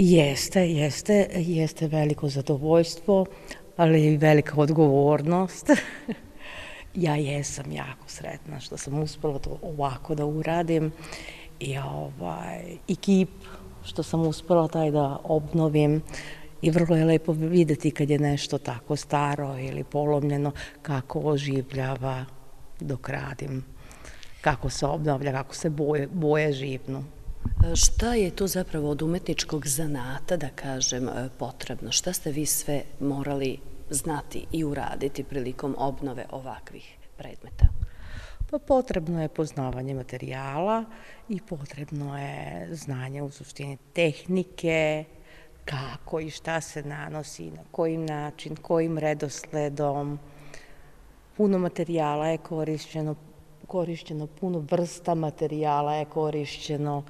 Jeste, 0.00 0.60
jeste, 0.70 1.28
jeste 1.36 1.86
veliko 1.86 2.28
zadovoljstvo, 2.28 3.26
ali 3.76 4.06
i 4.06 4.16
velika 4.16 4.54
odgovornost. 4.56 5.70
ja 6.94 7.16
jesam 7.16 7.72
jako 7.72 8.04
sretna 8.06 8.60
što 8.60 8.76
sam 8.76 8.98
uspela 8.98 9.38
to 9.38 9.58
ovako 9.62 10.14
da 10.14 10.24
uradim 10.26 10.92
i 11.60 11.78
ovaj, 11.78 12.76
i 12.88 12.96
kip 12.96 13.28
što 13.84 14.02
sam 14.02 14.26
uspela 14.26 14.68
taj 14.68 14.90
da 14.90 15.18
obnovim 15.24 16.02
i 16.62 16.70
vrlo 16.70 16.96
je 16.96 17.04
lepo 17.04 17.32
videti 17.32 17.90
kad 17.90 18.10
je 18.10 18.18
nešto 18.18 18.58
tako 18.58 18.96
staro 18.96 19.58
ili 19.58 19.84
polomljeno 19.84 20.52
kako 20.82 21.20
oživljava 21.20 22.24
dok 22.80 23.08
radim, 23.08 23.64
kako 24.40 24.70
se 24.70 24.86
obnavlja, 24.86 25.32
kako 25.32 25.54
se 25.54 25.70
boje, 25.70 26.06
boje 26.06 26.52
živnu. 26.52 27.17
Šta 27.74 28.14
je 28.14 28.30
to 28.30 28.46
zapravo 28.46 28.90
od 28.90 29.02
umetničkog 29.02 29.66
zanata, 29.66 30.36
da 30.36 30.48
kažem, 30.48 31.08
e, 31.08 31.28
potrebno? 31.38 31.92
Šta 31.92 32.12
ste 32.12 32.32
vi 32.32 32.46
sve 32.46 32.82
morali 33.00 33.58
znati 33.90 34.46
i 34.52 34.64
uraditi 34.64 35.24
prilikom 35.24 35.74
obnove 35.78 36.26
ovakvih 36.30 36.96
predmeta? 37.16 37.66
Pa 38.50 38.58
potrebno 38.58 39.22
je 39.22 39.28
poznavanje 39.28 39.94
materijala 39.94 40.84
i 41.28 41.40
potrebno 41.40 42.18
je 42.18 42.68
znanje 42.72 43.22
u 43.22 43.30
suštini 43.30 43.76
tehnike, 43.92 45.04
kako 45.64 46.20
i 46.20 46.30
šta 46.30 46.60
se 46.60 46.82
nanosi, 46.82 47.50
na 47.50 47.62
koji 47.70 47.96
način, 47.96 48.56
kojim 48.56 48.98
redosledom. 48.98 50.18
Puno 51.36 51.58
materijala 51.58 52.26
je 52.28 52.38
korišćeno, 52.38 53.14
korišćeno 53.66 54.26
puno 54.26 54.58
vrsta 54.70 55.14
materijala 55.14 55.94
je 55.94 56.04
korišćeno, 56.04 57.02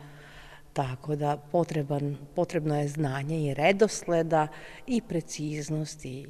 Tako 0.73 1.17
da 1.17 1.37
potreban, 1.53 2.17
potrebno 2.35 2.81
je 2.81 2.89
znanje 2.89 3.41
i 3.43 3.55
redosleda 3.55 4.49
i 4.87 5.01
preciznosti. 5.01 6.27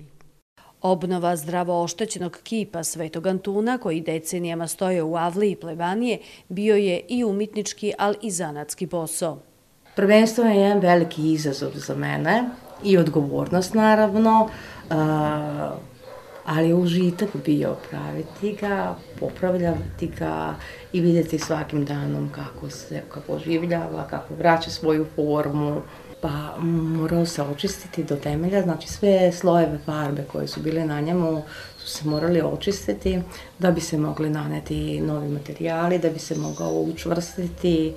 Obnova 0.82 1.36
zdravo 1.36 1.82
oštećenog 1.82 2.38
kipa 2.42 2.84
Svetog 2.84 3.26
Antuna, 3.26 3.78
koji 3.78 4.00
decenijama 4.00 4.66
stoje 4.66 5.02
u 5.02 5.16
Avli 5.16 5.50
i 5.50 5.56
Plebanije, 5.56 6.18
bio 6.48 6.76
je 6.76 7.00
i 7.08 7.24
umitnički, 7.24 7.92
ali 7.98 8.16
i 8.22 8.30
zanatski 8.30 8.86
posao. 8.86 9.38
Prvenstveno 9.96 10.50
je 10.50 10.60
jedan 10.60 10.78
veliki 10.78 11.32
izazov 11.32 11.70
za 11.74 11.94
mene, 11.94 12.44
i 12.84 12.98
odgovornost 12.98 13.74
naravno, 13.74 14.48
ali 16.48 16.72
užitak 16.72 17.28
bio 17.44 17.76
praviti 17.90 18.56
ga, 18.60 18.96
popravljati 19.20 20.06
ga 20.18 20.54
i 20.92 21.00
vidjeti 21.00 21.38
svakim 21.38 21.84
danom 21.84 22.30
kako 22.32 22.70
se 22.70 23.02
kako 23.08 23.32
oživljava, 23.32 24.06
kako 24.10 24.34
vraća 24.34 24.70
svoju 24.70 25.06
formu. 25.16 25.80
Pa 26.20 26.56
morao 26.62 27.26
se 27.26 27.42
očistiti 27.42 28.04
do 28.04 28.16
temelja, 28.16 28.62
znači 28.62 28.88
sve 28.88 29.32
slojeve 29.32 29.78
farbe 29.86 30.24
koje 30.32 30.48
su 30.48 30.60
bile 30.60 30.84
na 30.84 31.00
njemu 31.00 31.42
su 31.78 31.88
se 31.88 32.08
morali 32.08 32.40
očistiti 32.40 33.20
da 33.58 33.70
bi 33.70 33.80
se 33.80 33.98
mogli 33.98 34.30
naneti 34.30 35.00
novi 35.00 35.28
materijali, 35.28 35.98
da 35.98 36.10
bi 36.10 36.18
se 36.18 36.34
mogao 36.34 36.72
učvrstiti, 36.72 37.94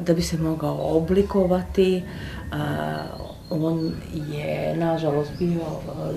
da 0.00 0.14
bi 0.14 0.22
se 0.22 0.38
mogao 0.38 0.96
oblikovati. 0.96 2.02
On 3.50 3.92
je, 4.32 4.76
nažalost, 4.76 5.30
bio 5.38 5.60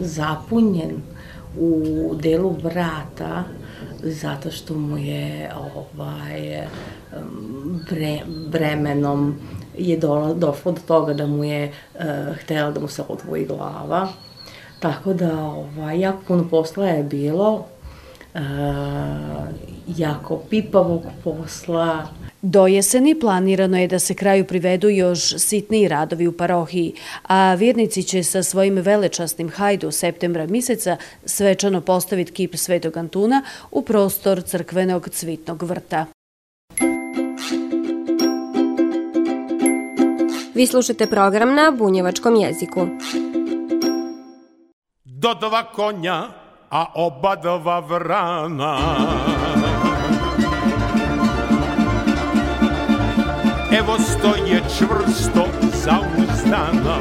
zapunjen 0.02 1.02
u 1.60 2.12
delu 2.22 2.56
vrata 2.64 3.44
zato 4.04 4.52
što 4.52 4.74
mu 4.74 4.98
je 4.98 5.52
ovaj 5.56 6.68
bre, 7.90 8.20
bremenom 8.48 9.36
je 9.78 9.98
do, 9.98 10.34
došlo 10.38 10.72
do 10.72 10.82
toga 10.88 11.14
da 11.14 11.28
mu 11.28 11.44
je 11.44 11.72
uh, 11.96 12.02
htela 12.38 12.72
da 12.72 12.80
mu 12.80 12.88
se 12.88 13.04
odvoji 13.08 13.46
glava. 13.46 14.08
Tako 14.80 15.14
da 15.14 15.44
ovaj, 15.44 16.00
jako 16.00 16.22
puno 16.28 16.48
posla 16.50 16.86
je 16.86 17.04
bilo, 17.04 17.66
uh, 18.34 18.42
jako 19.88 20.42
pipavog 20.50 21.02
posla, 21.24 22.08
Do 22.42 22.68
jeseni 22.68 23.20
planirano 23.20 23.78
je 23.78 23.88
da 23.88 24.00
se 24.00 24.14
kraju 24.14 24.46
privedu 24.46 24.90
još 24.90 25.36
sitniji 25.38 25.88
radovi 25.88 26.28
u 26.28 26.38
parohiji, 26.38 26.94
a 27.28 27.54
vjernici 27.54 28.04
će 28.04 28.24
sa 28.24 28.44
svojim 28.44 28.76
velečasnim 28.76 29.50
hajdu 29.50 29.92
septembra 29.92 30.46
mjeseca 30.48 30.98
svečano 31.26 31.82
postaviti 31.82 32.32
kip 32.32 32.56
Svetog 32.56 32.98
Antuna 32.98 33.44
u 33.72 33.82
prostor 33.82 34.44
crkvenog 34.44 35.10
cvitnog 35.10 35.64
vrta. 35.64 36.06
Vi 40.56 40.68
slušate 40.68 41.08
program 41.08 41.56
na 41.56 41.72
bunjevačkom 41.78 42.36
jeziku. 42.36 42.88
Do 45.06 45.34
dva 45.34 45.72
konja, 45.74 46.28
a 46.70 46.86
oba 46.96 47.36
dva 47.36 47.80
vrana 47.80 48.78
evo 53.82 53.98
stoje 54.00 54.62
čvrsto 54.78 55.46
zauzdana 55.74 56.98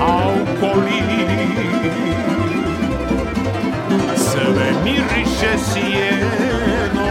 a 0.00 0.28
u 0.28 0.60
koli 0.60 1.02
sve 4.16 4.72
miriše 4.84 5.52
sjeno. 5.72 7.10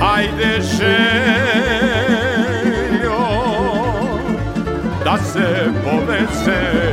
Ajde 0.00 0.60
željo 0.60 0.86
da 5.04 5.18
se 5.18 5.72
poveze 5.84 6.85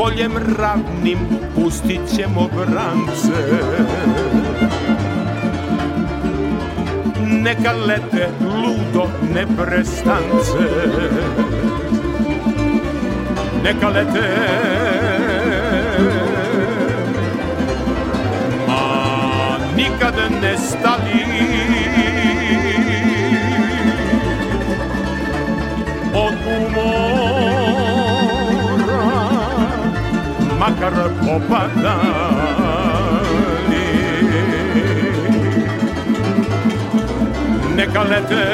poljem 0.00 0.32
ravnim 0.58 1.18
pustit 1.54 2.00
ćemo 2.16 2.48
brance 2.48 3.42
Neka 7.26 7.72
lete 7.72 8.28
ludo 8.40 9.06
neprestance. 9.34 10.58
Neka 13.64 13.88
lete. 13.88 14.28
A 18.68 19.58
nikad 19.76 20.14
ne 20.42 20.56
stali. 20.58 21.24
Od 26.14 26.34
umora 26.56 26.99
makar 30.70 31.10
popadali 31.18 32.70
Neka 37.74 38.02
lete 38.10 38.46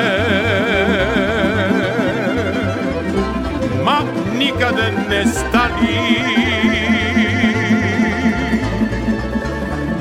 Ma 3.84 3.98
nikad 4.38 4.78
ne 5.10 5.20
stani. 5.26 6.00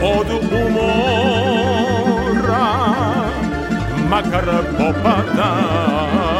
Od 0.01 0.29
umora 0.53 1.57
Makar 4.09 4.47
popadali 4.77 6.34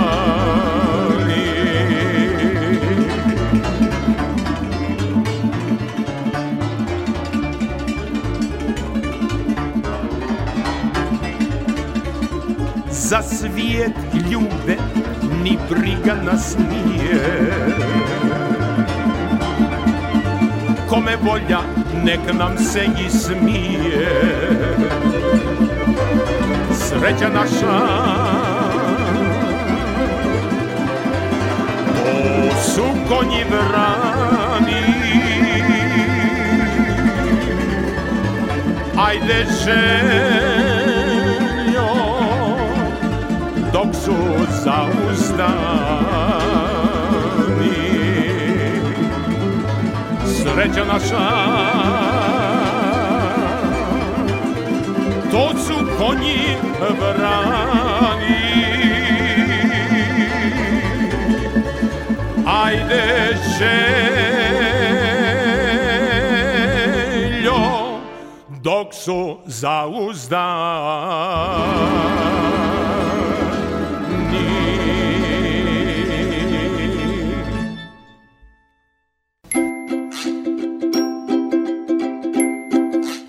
za 13.10 13.22
svijet 13.22 13.92
ljude 14.32 14.78
ni 15.44 15.58
briga 15.70 16.16
nas 16.24 16.58
nije. 16.58 17.52
Kome 20.90 21.16
volja 21.22 21.60
nek 22.04 22.20
nam 22.40 22.58
se 22.58 22.86
i 23.06 23.10
smije 23.10 24.08
Sreća 26.72 27.30
naša. 27.34 27.88
To 31.96 32.62
su 32.62 32.84
konji 33.10 33.44
vrani. 33.50 34.86
Ajde 38.98 39.46
žena 39.66 40.45
dok 43.96 44.04
su 44.04 44.16
zauzdani. 44.64 45.56
Sreća 50.26 50.86
naša 50.86 51.26
To 55.32 55.50
su 55.58 55.74
konji 55.98 56.58
vrani. 57.00 58.46
Ajde 62.46 63.38
željo 63.60 63.90
Dok 68.50 68.94
su 68.94 69.38
zauzdani 69.46 70.76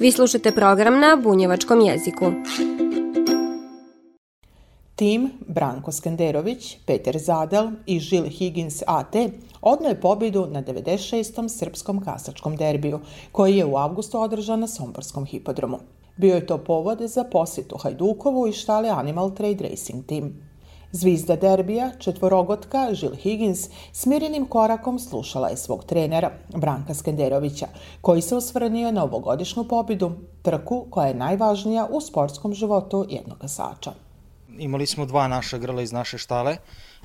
Vi 0.06 0.12
slušate 0.12 0.52
program 0.52 1.00
na 1.00 1.16
bunjevačkom 1.22 1.80
jeziku. 1.80 2.24
Tim 4.96 5.30
Branko 5.48 5.92
Skenderović, 5.92 6.76
Peter 6.86 7.18
Zadel 7.18 7.70
i 7.86 7.98
Žil 8.00 8.24
Higgins 8.24 8.82
AT 8.86 9.16
odno 9.60 9.88
je 9.88 10.00
pobedu 10.00 10.46
na 10.50 10.62
96. 10.62 11.48
srpskom 11.48 12.04
kasačkom 12.04 12.56
derbiju, 12.56 13.00
koji 13.32 13.56
je 13.56 13.64
u 13.64 13.76
avgustu 13.76 14.20
održan 14.20 14.60
na 14.60 14.66
Somborskom 14.66 15.24
hipodromu. 15.24 15.78
Bio 16.16 16.34
je 16.34 16.46
to 16.46 16.58
povod 16.58 16.98
za 17.00 17.24
posjetu 17.24 17.76
Hajdukovu 17.76 18.48
i 18.48 18.52
štale 18.52 18.88
Animal 18.88 19.34
Trade 19.34 19.68
Racing 19.68 20.06
Team. 20.06 20.45
Zvizda 20.92 21.37
derbija, 21.37 21.90
četvorogotka 21.99 22.94
Žil 22.94 23.14
Higgins, 23.14 23.68
smirenim 23.92 24.46
korakom 24.46 24.99
slušala 24.99 25.49
je 25.49 25.57
svog 25.57 25.85
trenera, 25.85 26.31
Branka 26.57 26.94
Skenderovića, 26.94 27.66
koji 28.01 28.22
se 28.22 28.37
osvrnio 28.37 28.92
na 28.92 29.05
ovogodišnju 29.05 29.64
pobedu, 29.68 30.12
trku 30.42 30.87
koja 30.90 31.07
je 31.07 31.14
najvažnija 31.14 31.87
u 31.90 32.01
sportskom 32.01 32.55
životu 32.55 33.07
jednog 33.09 33.38
kasača. 33.38 33.92
Imali 34.59 34.87
smo 34.87 35.07
dva 35.07 35.29
naša 35.29 35.59
grla 35.59 35.83
iz 35.83 35.92
naše 35.92 36.18
štale, 36.18 36.57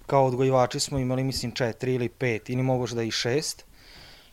kao 0.06 0.26
odgojivači 0.26 0.80
smo 0.80 1.00
imali 1.00 1.24
mislim 1.24 1.52
četiri 1.52 1.94
ili 1.94 2.10
pet 2.10 2.50
ili 2.50 2.64
možda 2.64 3.04
i 3.04 3.12
šest. 3.12 3.66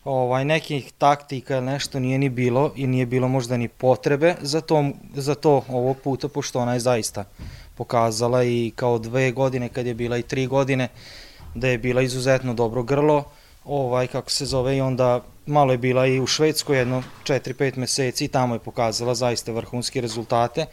Ovaj, 0.04 0.44
nekih 0.44 0.92
taktika 0.98 1.56
ili 1.56 1.66
nešto 1.66 2.00
nije 2.00 2.18
ni 2.18 2.28
bilo 2.28 2.72
i 2.76 2.86
nije 2.86 3.06
bilo 3.06 3.28
možda 3.28 3.56
ni 3.56 3.68
potrebe 3.68 4.34
za 4.40 4.60
to, 4.60 4.84
za 5.14 5.34
to 5.34 5.62
ovog 5.68 5.96
puta, 6.04 6.28
pošto 6.28 6.60
ona 6.60 6.74
je 6.74 6.80
zaista 6.80 7.24
pokazala 7.78 8.44
i 8.44 8.72
kao 8.76 8.98
dve 8.98 9.30
godine 9.30 9.68
kad 9.68 9.86
je 9.86 9.94
bila 9.94 10.18
i 10.18 10.22
tri 10.22 10.46
godine 10.46 10.88
da 11.54 11.68
je 11.68 11.78
bila 11.78 12.02
izuzetno 12.02 12.54
dobro 12.54 12.82
grlo, 12.82 13.24
ovaj, 13.64 14.06
kako 14.06 14.30
se 14.30 14.46
zove, 14.46 14.76
i 14.76 14.80
onda 14.80 15.20
malo 15.46 15.72
je 15.72 15.78
bila 15.78 16.06
i 16.06 16.20
u 16.20 16.26
Švedskoj 16.26 16.78
jedno 16.78 17.02
4-5 17.24 17.76
meseci 17.76 18.24
i 18.24 18.28
tamo 18.28 18.54
je 18.54 18.58
pokazala 18.58 19.14
zaista 19.14 19.52
vrhunske 19.52 20.00
rezultate. 20.00 20.66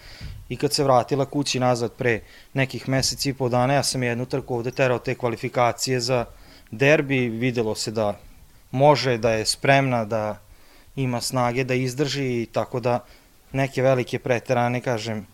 I 0.49 0.57
kad 0.57 0.73
se 0.73 0.83
vratila 0.83 1.25
kući 1.25 1.59
nazad 1.59 1.91
pre 1.91 2.19
nekih 2.53 2.89
meseci 2.89 3.29
i 3.29 3.33
po 3.33 3.49
dana, 3.49 3.73
ja 3.73 3.83
sam 3.83 4.03
jednu 4.03 4.25
trku 4.25 4.55
ovde 4.55 4.71
terao 4.71 4.99
te 4.99 5.15
kvalifikacije 5.15 5.99
za 5.99 6.25
derbi, 6.71 7.29
videlo 7.29 7.75
se 7.75 7.91
da 7.91 8.17
može, 8.71 9.17
da 9.17 9.31
je 9.31 9.45
spremna, 9.45 10.05
da 10.05 10.39
ima 10.95 11.21
snage 11.21 11.63
da 11.63 11.73
izdrži 11.73 12.41
i 12.41 12.45
tako 12.45 12.79
da 12.79 12.99
neke 13.51 13.81
velike 13.81 14.19
preterane, 14.19 14.81
kažem, 14.81 15.27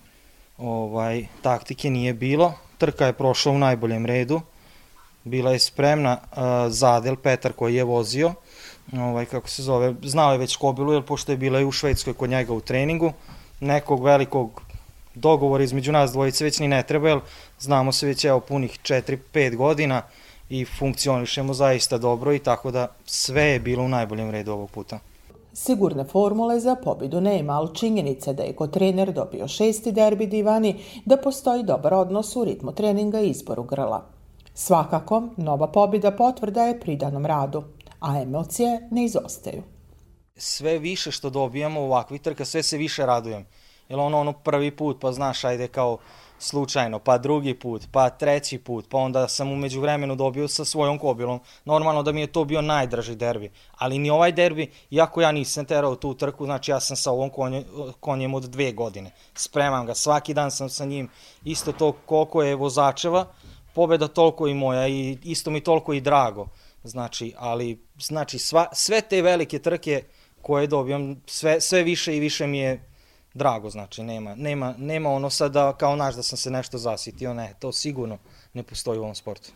ovaj, 0.61 1.25
taktike 1.41 1.89
nije 1.89 2.13
bilo. 2.13 2.53
Trka 2.77 3.05
je 3.05 3.13
prošla 3.13 3.51
u 3.51 3.57
najboljem 3.57 4.05
redu, 4.05 4.41
bila 5.23 5.51
je 5.51 5.59
spremna, 5.59 6.17
uh, 6.31 6.37
Zadel 6.69 7.15
Petar 7.15 7.53
koji 7.53 7.75
je 7.75 7.83
vozio, 7.83 8.33
ovaj, 8.93 9.25
kako 9.25 9.49
se 9.49 9.63
zove, 9.63 9.93
znao 10.03 10.31
je 10.31 10.37
već 10.37 10.55
Kobilu, 10.55 10.93
jer 10.93 11.03
pošto 11.03 11.31
je 11.31 11.37
bila 11.37 11.59
i 11.59 11.65
u 11.65 11.71
Švedskoj 11.71 12.13
kod 12.13 12.29
njega 12.29 12.53
u 12.53 12.61
treningu, 12.61 13.13
nekog 13.59 14.03
velikog 14.03 14.61
dogovora 15.15 15.63
između 15.63 15.91
nas 15.91 16.11
dvojice 16.11 16.43
već 16.43 16.59
ni 16.59 16.67
ne 16.67 16.83
treba, 16.83 17.09
jer 17.09 17.19
znamo 17.59 17.91
se 17.91 18.07
već 18.07 18.25
evo 18.25 18.39
punih 18.39 18.79
4-5 18.83 19.55
godina 19.55 20.01
i 20.49 20.65
funkcionišemo 20.65 21.53
zaista 21.53 21.97
dobro 21.97 22.33
i 22.33 22.39
tako 22.39 22.71
da 22.71 22.87
sve 23.05 23.43
je 23.43 23.59
bilo 23.59 23.83
u 23.83 23.89
najboljem 23.89 24.31
redu 24.31 24.51
ovog 24.51 24.71
puta. 24.71 24.99
Sigurne 25.53 26.03
formule 26.03 26.59
za 26.59 26.75
pobedu 26.75 27.21
nema, 27.21 27.53
ali 27.53 27.75
činjenica 27.75 28.33
da 28.33 28.43
je 28.43 28.55
ko 28.55 28.67
trener 28.67 29.13
dobio 29.13 29.47
šesti 29.47 29.91
derbi 29.91 30.27
divani, 30.27 30.75
da 31.05 31.17
postoji 31.17 31.63
dobar 31.63 31.93
odnos 31.93 32.35
u 32.35 32.43
ritmu 32.43 32.71
treninga 32.71 33.19
i 33.21 33.29
izboru 33.29 33.63
grla. 33.63 34.05
Svakako, 34.53 35.23
nova 35.37 35.67
pobjeda 35.67 36.11
potvrda 36.11 36.63
je 36.63 36.79
pridanom 36.79 37.25
radu, 37.25 37.63
a 37.99 38.21
emocije 38.21 38.87
ne 38.91 39.05
izostaju. 39.05 39.63
Sve 40.35 40.79
više 40.79 41.11
što 41.11 41.29
dobijamo 41.29 41.81
u 41.81 41.83
ovakvih 41.83 42.21
trka, 42.21 42.45
sve 42.45 42.63
se 42.63 42.77
više 42.77 43.05
radujem. 43.05 43.45
Jer 43.89 43.99
ono, 43.99 44.19
ono 44.19 44.33
prvi 44.33 44.75
put, 44.75 44.97
pa 45.01 45.11
znaš, 45.11 45.43
ajde 45.43 45.67
kao 45.67 45.97
slučajno, 46.41 46.99
pa 46.99 47.17
drugi 47.17 47.53
put, 47.53 47.87
pa 47.91 48.09
treći 48.09 48.57
put, 48.57 48.85
pa 48.89 48.97
onda 48.97 49.27
sam 49.27 49.51
umeđu 49.51 49.81
vremenu 49.81 50.15
dobio 50.15 50.47
sa 50.47 50.65
svojom 50.65 50.99
kobilom. 50.99 51.39
Normalno 51.65 52.03
da 52.03 52.11
mi 52.11 52.21
je 52.21 52.27
to 52.27 52.45
bio 52.45 52.61
najdraži 52.61 53.15
derbi, 53.15 53.51
ali 53.77 53.97
ni 53.97 54.09
ovaj 54.09 54.31
derbi, 54.31 54.71
iako 54.89 55.21
ja 55.21 55.31
nisam 55.31 55.65
terao 55.65 55.95
tu 55.95 56.13
trku, 56.13 56.45
znači 56.45 56.71
ja 56.71 56.79
sam 56.79 56.97
sa 56.97 57.11
ovom 57.11 57.29
konje, 57.29 57.63
konjem 57.99 58.33
od 58.33 58.43
dve 58.43 58.71
godine. 58.71 59.11
Spremam 59.35 59.85
ga, 59.85 59.93
svaki 59.93 60.33
dan 60.33 60.51
sam 60.51 60.69
sa 60.69 60.85
njim, 60.85 61.09
isto 61.45 61.71
to 61.71 61.91
koliko 61.91 62.43
je 62.43 62.55
vozačeva, 62.55 63.25
pobeda 63.73 64.07
toliko 64.07 64.47
i 64.47 64.53
moja 64.53 64.87
i 64.87 65.17
isto 65.23 65.51
mi 65.51 65.61
toliko 65.61 65.93
i 65.93 66.01
drago. 66.01 66.47
Znači, 66.83 67.33
ali, 67.37 67.85
znači, 67.99 68.39
sva, 68.39 68.67
sve 68.73 69.01
te 69.01 69.21
velike 69.21 69.59
trke 69.59 70.03
koje 70.41 70.67
dobijam, 70.67 71.21
sve, 71.25 71.61
sve 71.61 71.83
više 71.83 72.17
i 72.17 72.19
više 72.19 72.47
mi 72.47 72.57
je 72.57 72.90
drago, 73.33 73.69
znači 73.69 74.03
nema, 74.03 74.35
nema, 74.35 74.73
nema 74.77 75.09
ono 75.09 75.29
sada 75.29 75.73
kao 75.73 75.95
naš 75.95 76.15
da 76.15 76.23
sam 76.23 76.37
se 76.37 76.51
nešto 76.51 76.77
zasitio, 76.77 77.33
ne, 77.33 77.53
to 77.59 77.71
sigurno 77.71 78.17
ne 78.53 78.63
postoji 78.63 78.99
u 78.99 79.03
ovom 79.03 79.15
sportu. 79.15 79.51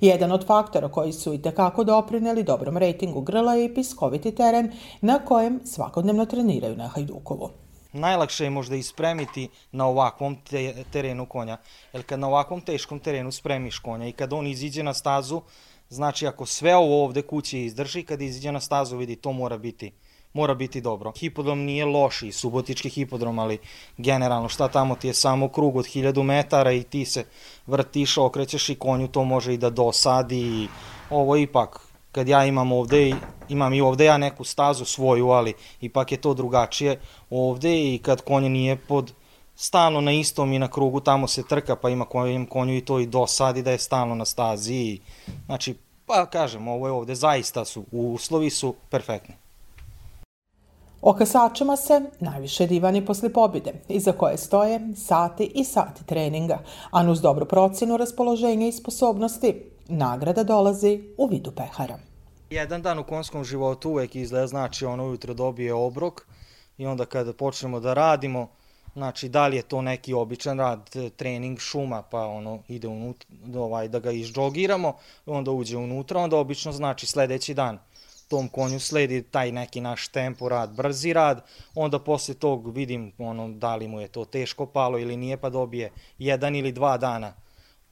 Jedan 0.00 0.32
od 0.32 0.46
faktora 0.46 0.88
koji 0.88 1.12
su 1.12 1.34
i 1.34 1.42
tekako 1.42 1.84
doprineli 1.84 2.42
dobrom 2.42 2.76
rejtingu 2.76 3.20
grla 3.20 3.54
je 3.54 3.64
i 3.64 3.74
piskoviti 3.74 4.34
teren 4.34 4.72
na 5.00 5.18
kojem 5.24 5.60
svakodnevno 5.64 6.26
treniraju 6.26 6.76
na 6.76 6.88
Hajdukovu. 6.88 7.50
Najlakše 7.92 8.44
je 8.44 8.50
možda 8.50 8.76
ispremiti 8.76 9.48
na 9.72 9.86
ovakvom 9.86 10.36
te, 10.50 10.84
terenu 10.92 11.26
konja, 11.26 11.56
jer 11.92 12.06
kad 12.06 12.20
na 12.20 12.28
ovakvom 12.28 12.60
teškom 12.60 13.00
terenu 13.00 13.32
spremiš 13.32 13.78
konja 13.78 14.08
i 14.08 14.12
kad 14.12 14.32
on 14.32 14.46
iziđe 14.46 14.82
na 14.82 14.94
stazu, 14.94 15.40
znači 15.88 16.26
ako 16.26 16.46
sve 16.46 16.76
ovo 16.76 17.04
ovde 17.04 17.22
kući 17.22 17.60
izdrži, 17.60 18.02
kad 18.02 18.22
iziđe 18.22 18.52
na 18.52 18.60
stazu 18.60 18.96
vidi 18.96 19.16
to 19.16 19.32
mora 19.32 19.58
biti 19.58 19.92
mora 20.32 20.54
biti 20.54 20.80
dobro. 20.80 21.12
Hipodrom 21.16 21.64
nije 21.64 21.84
loši, 21.84 22.32
subotički 22.32 22.88
hipodrom, 22.88 23.38
ali 23.38 23.58
generalno 23.96 24.48
šta 24.48 24.68
tamo 24.68 24.94
ti 24.94 25.06
je 25.06 25.14
samo 25.14 25.48
krug 25.48 25.76
od 25.76 25.84
1000 25.84 26.22
metara 26.22 26.72
i 26.72 26.82
ti 26.82 27.04
se 27.04 27.24
vrtiš, 27.66 28.18
okrećeš 28.18 28.68
i 28.68 28.74
konju 28.74 29.08
to 29.08 29.24
može 29.24 29.54
i 29.54 29.58
da 29.58 29.70
dosadi 29.70 30.40
i 30.40 30.68
ovo 31.10 31.36
ipak 31.36 31.80
kad 32.12 32.28
ja 32.28 32.44
imam 32.44 32.72
ovde, 32.72 33.14
imam 33.48 33.74
i 33.74 33.80
ovde 33.80 34.04
ja 34.04 34.18
neku 34.18 34.44
stazu 34.44 34.84
svoju, 34.84 35.28
ali 35.28 35.54
ipak 35.80 36.12
je 36.12 36.20
to 36.20 36.34
drugačije 36.34 37.00
ovde 37.30 37.94
i 37.94 37.98
kad 37.98 38.20
konje 38.20 38.48
nije 38.48 38.76
pod 38.76 39.12
stalno 39.56 40.00
na 40.00 40.12
istom 40.12 40.52
i 40.52 40.58
na 40.58 40.68
krugu 40.68 41.00
tamo 41.00 41.28
se 41.28 41.42
trka, 41.48 41.76
pa 41.76 41.90
ima 41.90 42.04
konju, 42.04 42.46
konju 42.48 42.76
i 42.76 42.80
to 42.80 43.00
i 43.00 43.06
dosadi 43.06 43.62
da 43.62 43.70
je 43.70 43.78
stalno 43.78 44.14
na 44.14 44.24
stazi. 44.24 44.74
I, 44.74 45.00
znači, 45.46 45.74
pa 46.06 46.26
kažem, 46.26 46.68
ovo 46.68 46.86
je 46.86 46.92
ovde 46.92 47.14
zaista 47.14 47.64
su, 47.64 47.84
uslovi 47.92 48.50
su 48.50 48.74
perfektni. 48.90 49.34
O 51.02 51.12
kasačima 51.14 51.76
se 51.76 52.00
najviše 52.20 52.66
divani 52.66 53.06
posle 53.06 53.32
pobjede, 53.32 53.72
iza 53.88 54.12
koje 54.12 54.38
stoje 54.38 54.80
sati 54.96 55.44
i 55.54 55.64
sati 55.64 56.06
treninga, 56.06 56.58
a 56.90 57.10
uz 57.10 57.20
dobru 57.20 57.46
procenu 57.46 57.96
raspoloženja 57.96 58.66
i 58.66 58.72
sposobnosti, 58.72 59.62
nagrada 59.88 60.44
dolazi 60.44 61.02
u 61.18 61.26
vidu 61.26 61.50
pehara. 61.50 61.98
Jedan 62.50 62.82
dan 62.82 62.98
u 62.98 63.04
konskom 63.04 63.44
životu 63.44 63.90
uvek 63.90 64.16
izgleda 64.16 64.46
znači 64.46 64.84
ono 64.84 65.06
ujutro 65.06 65.34
dobije 65.34 65.74
obrok 65.74 66.26
i 66.78 66.86
onda 66.86 67.04
kada 67.04 67.32
počnemo 67.32 67.80
da 67.80 67.94
radimo, 67.94 68.48
znači 68.94 69.28
da 69.28 69.46
li 69.46 69.56
je 69.56 69.62
to 69.62 69.82
neki 69.82 70.14
običan 70.14 70.58
rad, 70.58 70.90
trening 71.16 71.58
šuma, 71.58 72.02
pa 72.02 72.26
ono 72.26 72.58
ide 72.68 72.88
unutra, 72.88 73.28
ovaj, 73.56 73.88
da 73.88 73.98
ga 73.98 74.10
izđogiramo, 74.10 74.92
onda 75.26 75.50
uđe 75.50 75.76
unutra, 75.76 76.20
onda 76.20 76.36
obično 76.36 76.72
znači 76.72 77.06
sledeći 77.06 77.54
dan– 77.54 77.78
tom 78.32 78.48
konju 78.48 78.80
sledi 78.80 79.22
taj 79.22 79.52
neki 79.52 79.80
naš 79.80 80.08
tempo 80.08 80.48
rad, 80.48 80.70
brzi 80.74 81.12
rad, 81.12 81.44
onda 81.74 81.98
posle 81.98 82.34
tog 82.34 82.76
vidim 82.76 83.12
ono, 83.18 83.48
da 83.48 83.76
li 83.76 83.88
mu 83.88 84.00
je 84.00 84.08
to 84.08 84.24
teško 84.24 84.66
palo 84.66 84.98
ili 84.98 85.16
nije, 85.16 85.36
pa 85.36 85.50
dobije 85.50 85.90
jedan 86.18 86.56
ili 86.56 86.72
dva 86.72 86.96
dana 86.96 87.34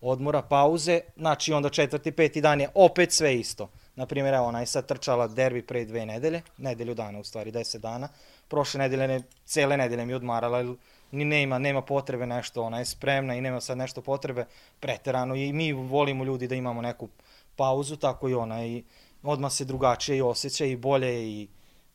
odmora, 0.00 0.42
pauze, 0.42 1.00
znači 1.16 1.53
onda 1.53 1.68
četvrti, 1.68 2.12
peti 2.12 2.40
dan 2.40 2.61
je 2.61 2.68
opet 2.74 3.12
sve 3.12 3.37
isto. 3.37 3.68
Naprimjer, 3.96 4.35
evo, 4.35 4.46
ona 4.46 4.61
je 4.61 4.66
sad 4.66 4.87
trčala 4.87 5.26
derbi 5.29 5.62
pre 5.62 5.85
dve 5.85 6.07
nedelje, 6.07 6.42
nedelju 6.59 6.94
dana 6.94 7.18
u 7.18 7.24
stvari, 7.24 7.50
deset 7.50 7.83
dana, 7.83 8.09
prošle 8.48 8.79
nedelje, 8.79 9.09
ne, 9.09 9.20
cele 9.44 9.76
nedelje 9.76 10.07
mi 10.07 10.14
odmarala, 10.14 10.74
ni 11.11 11.24
nema, 11.24 11.59
nema 11.59 11.83
potrebe 11.83 12.26
nešto, 12.26 12.62
ona 12.62 12.79
je 12.79 12.85
spremna 12.85 13.35
i 13.35 13.40
nema 13.40 13.61
sad 13.61 13.79
nešto 13.79 14.00
potrebe 14.00 14.46
preterano 14.81 15.35
i 15.35 15.53
mi 15.53 15.72
volimo 15.72 16.24
ljudi 16.24 16.48
da 16.48 16.55
imamo 16.55 16.83
neku 16.83 17.09
pauzu, 17.57 17.96
tako 17.96 18.29
i 18.29 18.35
ona 18.35 18.64
i 18.66 18.85
odmah 19.23 19.53
se 19.53 19.65
drugačije 19.65 20.19
i 20.19 20.23
osjeća 20.23 20.65
i 20.65 20.77
bolje 20.77 21.29
i 21.29 21.49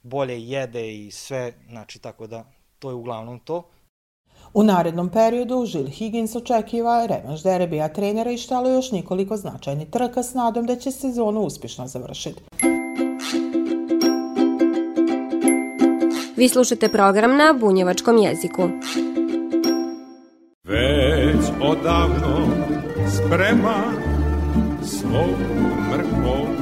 bolje 0.03 0.41
jede 0.47 0.95
i 0.95 1.11
sve, 1.11 1.53
znači 1.69 1.99
tako 1.99 2.27
da 2.27 2.43
to 2.79 2.89
je 2.89 2.95
uglavnom 2.95 3.39
to. 3.39 3.69
U 4.53 4.63
narednom 4.63 5.09
periodu 5.09 5.65
Žil 5.65 5.87
Higgins 5.87 6.35
očekiva 6.35 7.05
revanš 7.05 7.43
derebija 7.43 7.93
trenera 7.93 8.31
i 8.31 8.37
štalo 8.37 8.69
još 8.69 8.91
nikoliko 8.91 9.37
značajni 9.37 9.91
trka 9.91 10.23
s 10.23 10.33
nadom 10.33 10.65
da 10.65 10.75
će 10.75 10.91
sezonu 10.91 11.41
uspješno 11.41 11.87
završiti. 11.87 12.41
Vi 16.37 16.49
slušate 16.49 16.89
program 16.89 17.37
na 17.37 17.53
bunjevačkom 17.59 18.17
jeziku. 18.17 18.69
Već 20.63 21.45
odavno 21.61 22.47
sprema 23.09 23.83
svog 24.83 25.35
mrkova 25.91 26.54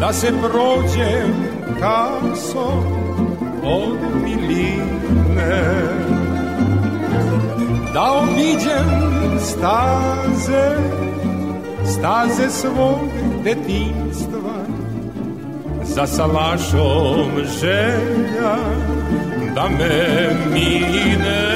da 0.00 0.12
se 0.12 0.32
prođem 0.42 1.34
kaso 1.80 2.84
od 3.64 3.98
miline. 4.24 5.64
Da 7.94 8.12
obiđem 8.12 9.38
staze 9.38 10.76
staze 11.86 12.50
svog 12.50 13.00
detinstva 13.44 14.54
za 15.82 16.06
salašom 16.06 17.30
želja 17.60 18.56
da 19.54 19.68
me 19.68 20.30
mine. 20.52 21.54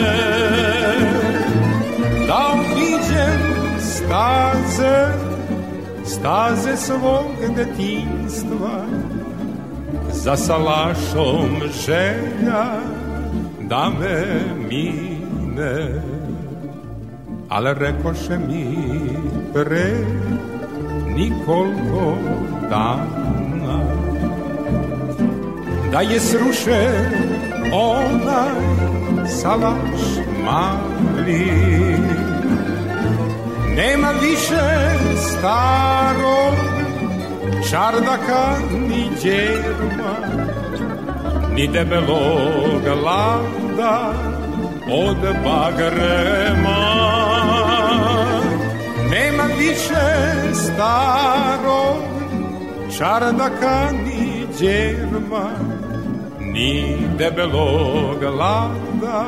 Da 2.26 2.46
obiđem 2.52 3.40
staze 3.80 5.27
staze 6.08 6.76
svog 6.76 7.56
detinstva 7.56 8.84
za 10.12 10.36
salašom 10.36 11.48
želja 11.86 12.64
da 13.60 13.90
me 14.00 14.24
mine. 14.70 16.02
Ali 17.48 17.74
rekoše 17.74 18.38
mi 18.48 18.76
pre 19.52 19.94
nikoliko 21.16 22.16
dana. 22.70 23.80
Da 25.92 26.00
je 26.00 26.20
srušen 26.20 27.12
onaj 27.72 28.88
salaš 29.26 30.02
mali 30.44 31.68
nema 33.78 34.10
više 34.10 34.64
starog 35.16 36.54
čardaka 37.70 38.56
ni 38.88 39.10
djerma 39.22 40.14
ni 41.54 41.68
debelog 41.68 43.02
lada 43.04 44.12
od 44.90 45.16
bagrema. 45.44 46.78
Nema 49.10 49.42
više 49.58 50.06
starog 50.54 52.02
čardaka 52.98 53.90
ni 53.92 54.46
djerma 54.58 55.50
ni 56.40 56.96
debelog 57.18 58.22
lada 58.22 59.24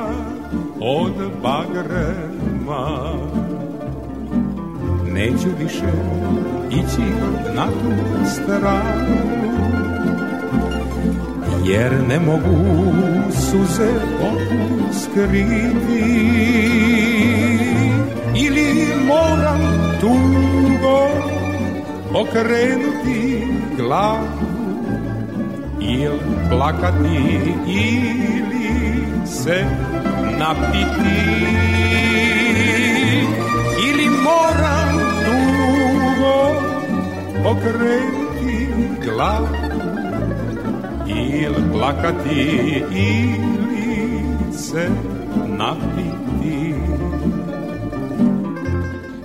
od 0.80 1.14
bagrema 1.42 3.14
neću 5.12 5.48
više 5.58 5.92
ići 6.70 7.02
na 7.54 7.66
tu 7.66 7.92
stranu 8.26 9.40
jer 11.64 11.92
ne 12.08 12.20
mogu 12.20 12.92
suze 13.32 13.90
opuskriti 14.20 15.50
ili 18.34 18.88
moram 19.06 19.60
tugo 20.00 21.08
okrenuti 22.14 23.46
glavu 23.76 24.50
ili 25.80 26.20
plakati 26.50 27.40
ili 27.66 28.70
se 29.26 29.64
napiti. 30.38 31.20
Ili 33.88 34.08
moram 34.08 34.79
tugo 36.20 37.50
okrenuti 37.50 38.68
glavu 39.04 39.46
ili 41.06 41.72
plakati 41.72 42.84
ili 42.90 44.52
se 44.52 44.88
napiti 45.46 46.74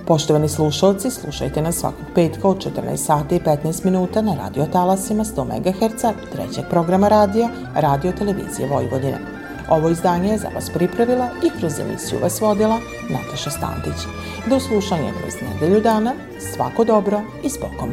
Poštovani 0.06 0.48
slušalci, 0.48 1.10
slušajte 1.10 1.62
nas 1.62 1.74
svakog 1.74 2.06
petka 2.14 2.48
od 2.48 2.66
14 2.66 2.96
sati 2.96 3.36
i 3.36 3.40
15 3.40 3.84
minuta 3.84 4.22
na 4.22 4.34
radio 4.34 4.66
talasima 4.72 5.24
100 5.24 5.44
MHz 5.44 6.02
trećeg 6.32 6.64
programa 6.70 7.08
radija 7.08 7.48
Radio 7.74 8.12
Televizije 8.12 8.68
Vojvodine. 8.68 9.35
Ovo 9.68 9.90
izdanje 9.90 10.28
je 10.28 10.38
za 10.38 10.48
vas 10.54 10.70
pripravila 10.70 11.28
i 11.42 11.58
kroz 11.58 11.80
emisiju 11.80 12.18
vas 12.22 12.40
vodila 12.40 12.78
Nataša 13.10 13.50
Stantić. 13.50 14.06
Do 14.46 14.60
slušanja 14.60 15.12
kroz 15.22 15.34
nedelju 15.42 15.80
dana, 15.80 16.12
svako 16.54 16.84
dobro 16.84 17.20
i 17.44 17.50
spokom. 17.50 17.90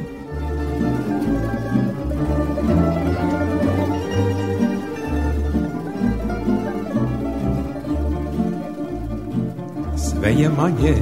Sve 9.98 10.34
je 10.34 10.50
manje 10.50 10.96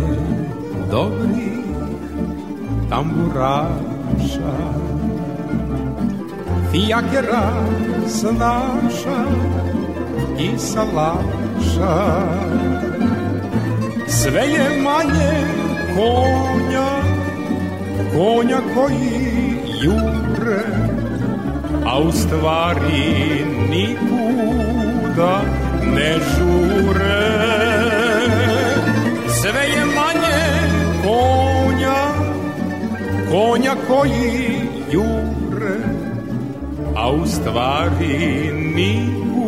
dobrih 0.92 1.52
tamburaša 2.90 4.52
Fijakera 6.72 7.52
snaša 8.08 9.26
i 10.44 10.58
salaša 10.58 11.96
Sve 14.08 14.42
je 14.42 14.82
manje 14.84 15.34
konja, 15.96 16.90
konja 18.14 18.60
koji 18.76 19.58
jure 19.84 20.82
A 21.86 22.00
u 22.00 22.12
stvari 22.12 23.46
nikuda 23.70 25.42
ne 25.96 26.20
žure. 26.20 27.22
Sve 29.42 29.64
je 29.76 29.86
manje 29.86 30.42
konja, 31.04 32.02
konja 33.32 33.76
koji 33.88 34.56
jure, 34.92 35.78
a 36.96 37.12
u 37.12 37.26
stvari 37.26 38.52
nikuda 38.76 39.41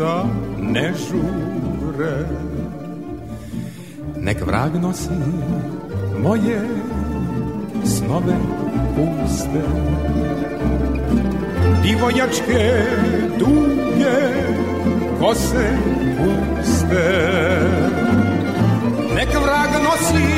ne 0.00 0.92
žure. 0.96 2.16
Nek 4.16 4.40
vrag 4.46 4.76
nosi 4.80 5.16
moje 6.22 6.60
snove 7.84 8.36
puste, 8.96 9.62
divojačke 11.82 12.64
duge 13.38 14.20
kose 15.20 15.68
puste. 16.16 17.08
Nek 19.14 19.30
vrag 19.44 19.72
nosi 19.84 20.28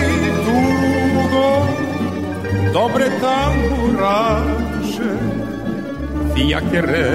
tugo, 0.44 1.50
dobre 2.72 3.10
tamburaše, 3.22 5.12
fijakere, 6.34 7.10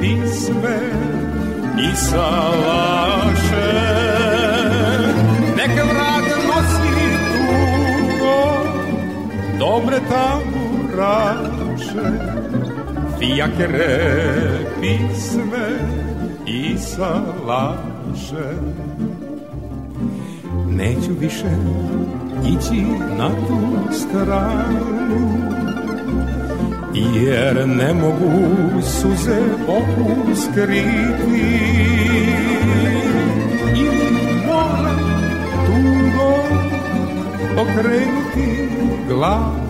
pisme 0.00 1.17
i 1.80 1.96
salaše. 1.96 3.72
Nek 5.56 5.70
vrag 5.70 6.24
nosi 6.48 6.96
tugo, 7.32 8.40
dobre 9.58 9.98
tamburaše, 10.10 11.28
fijakere, 13.18 13.96
pisme 14.80 15.66
i 16.46 16.78
salaše 16.78 18.48
neću 20.78 21.12
više 21.20 21.50
ići 22.46 22.82
na 23.18 23.28
tu 23.28 23.58
stranu 23.92 25.67
jer 27.00 27.68
ne 27.68 27.94
mogu 27.94 28.82
suze 28.82 29.38
opuskriti 29.68 31.48
i 33.74 33.88
moram 34.46 35.00
tugo 35.66 36.30
okrenuti 37.62 38.68
glavu. 39.08 39.68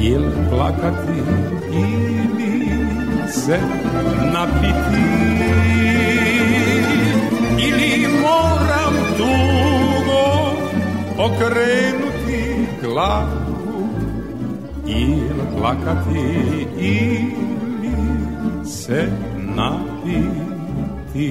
Ili 0.00 0.32
plakati 0.50 1.18
ili 1.72 2.68
se 3.28 3.58
napiti. 4.32 5.02
Ili 7.58 8.08
moram 8.22 8.94
dugo 9.18 10.52
okrenuti 11.18 12.66
glavu 12.82 13.41
ili 15.00 15.24
plakati 15.58 16.28
ili 16.78 17.96
se 18.64 19.08
napiti 19.56 21.30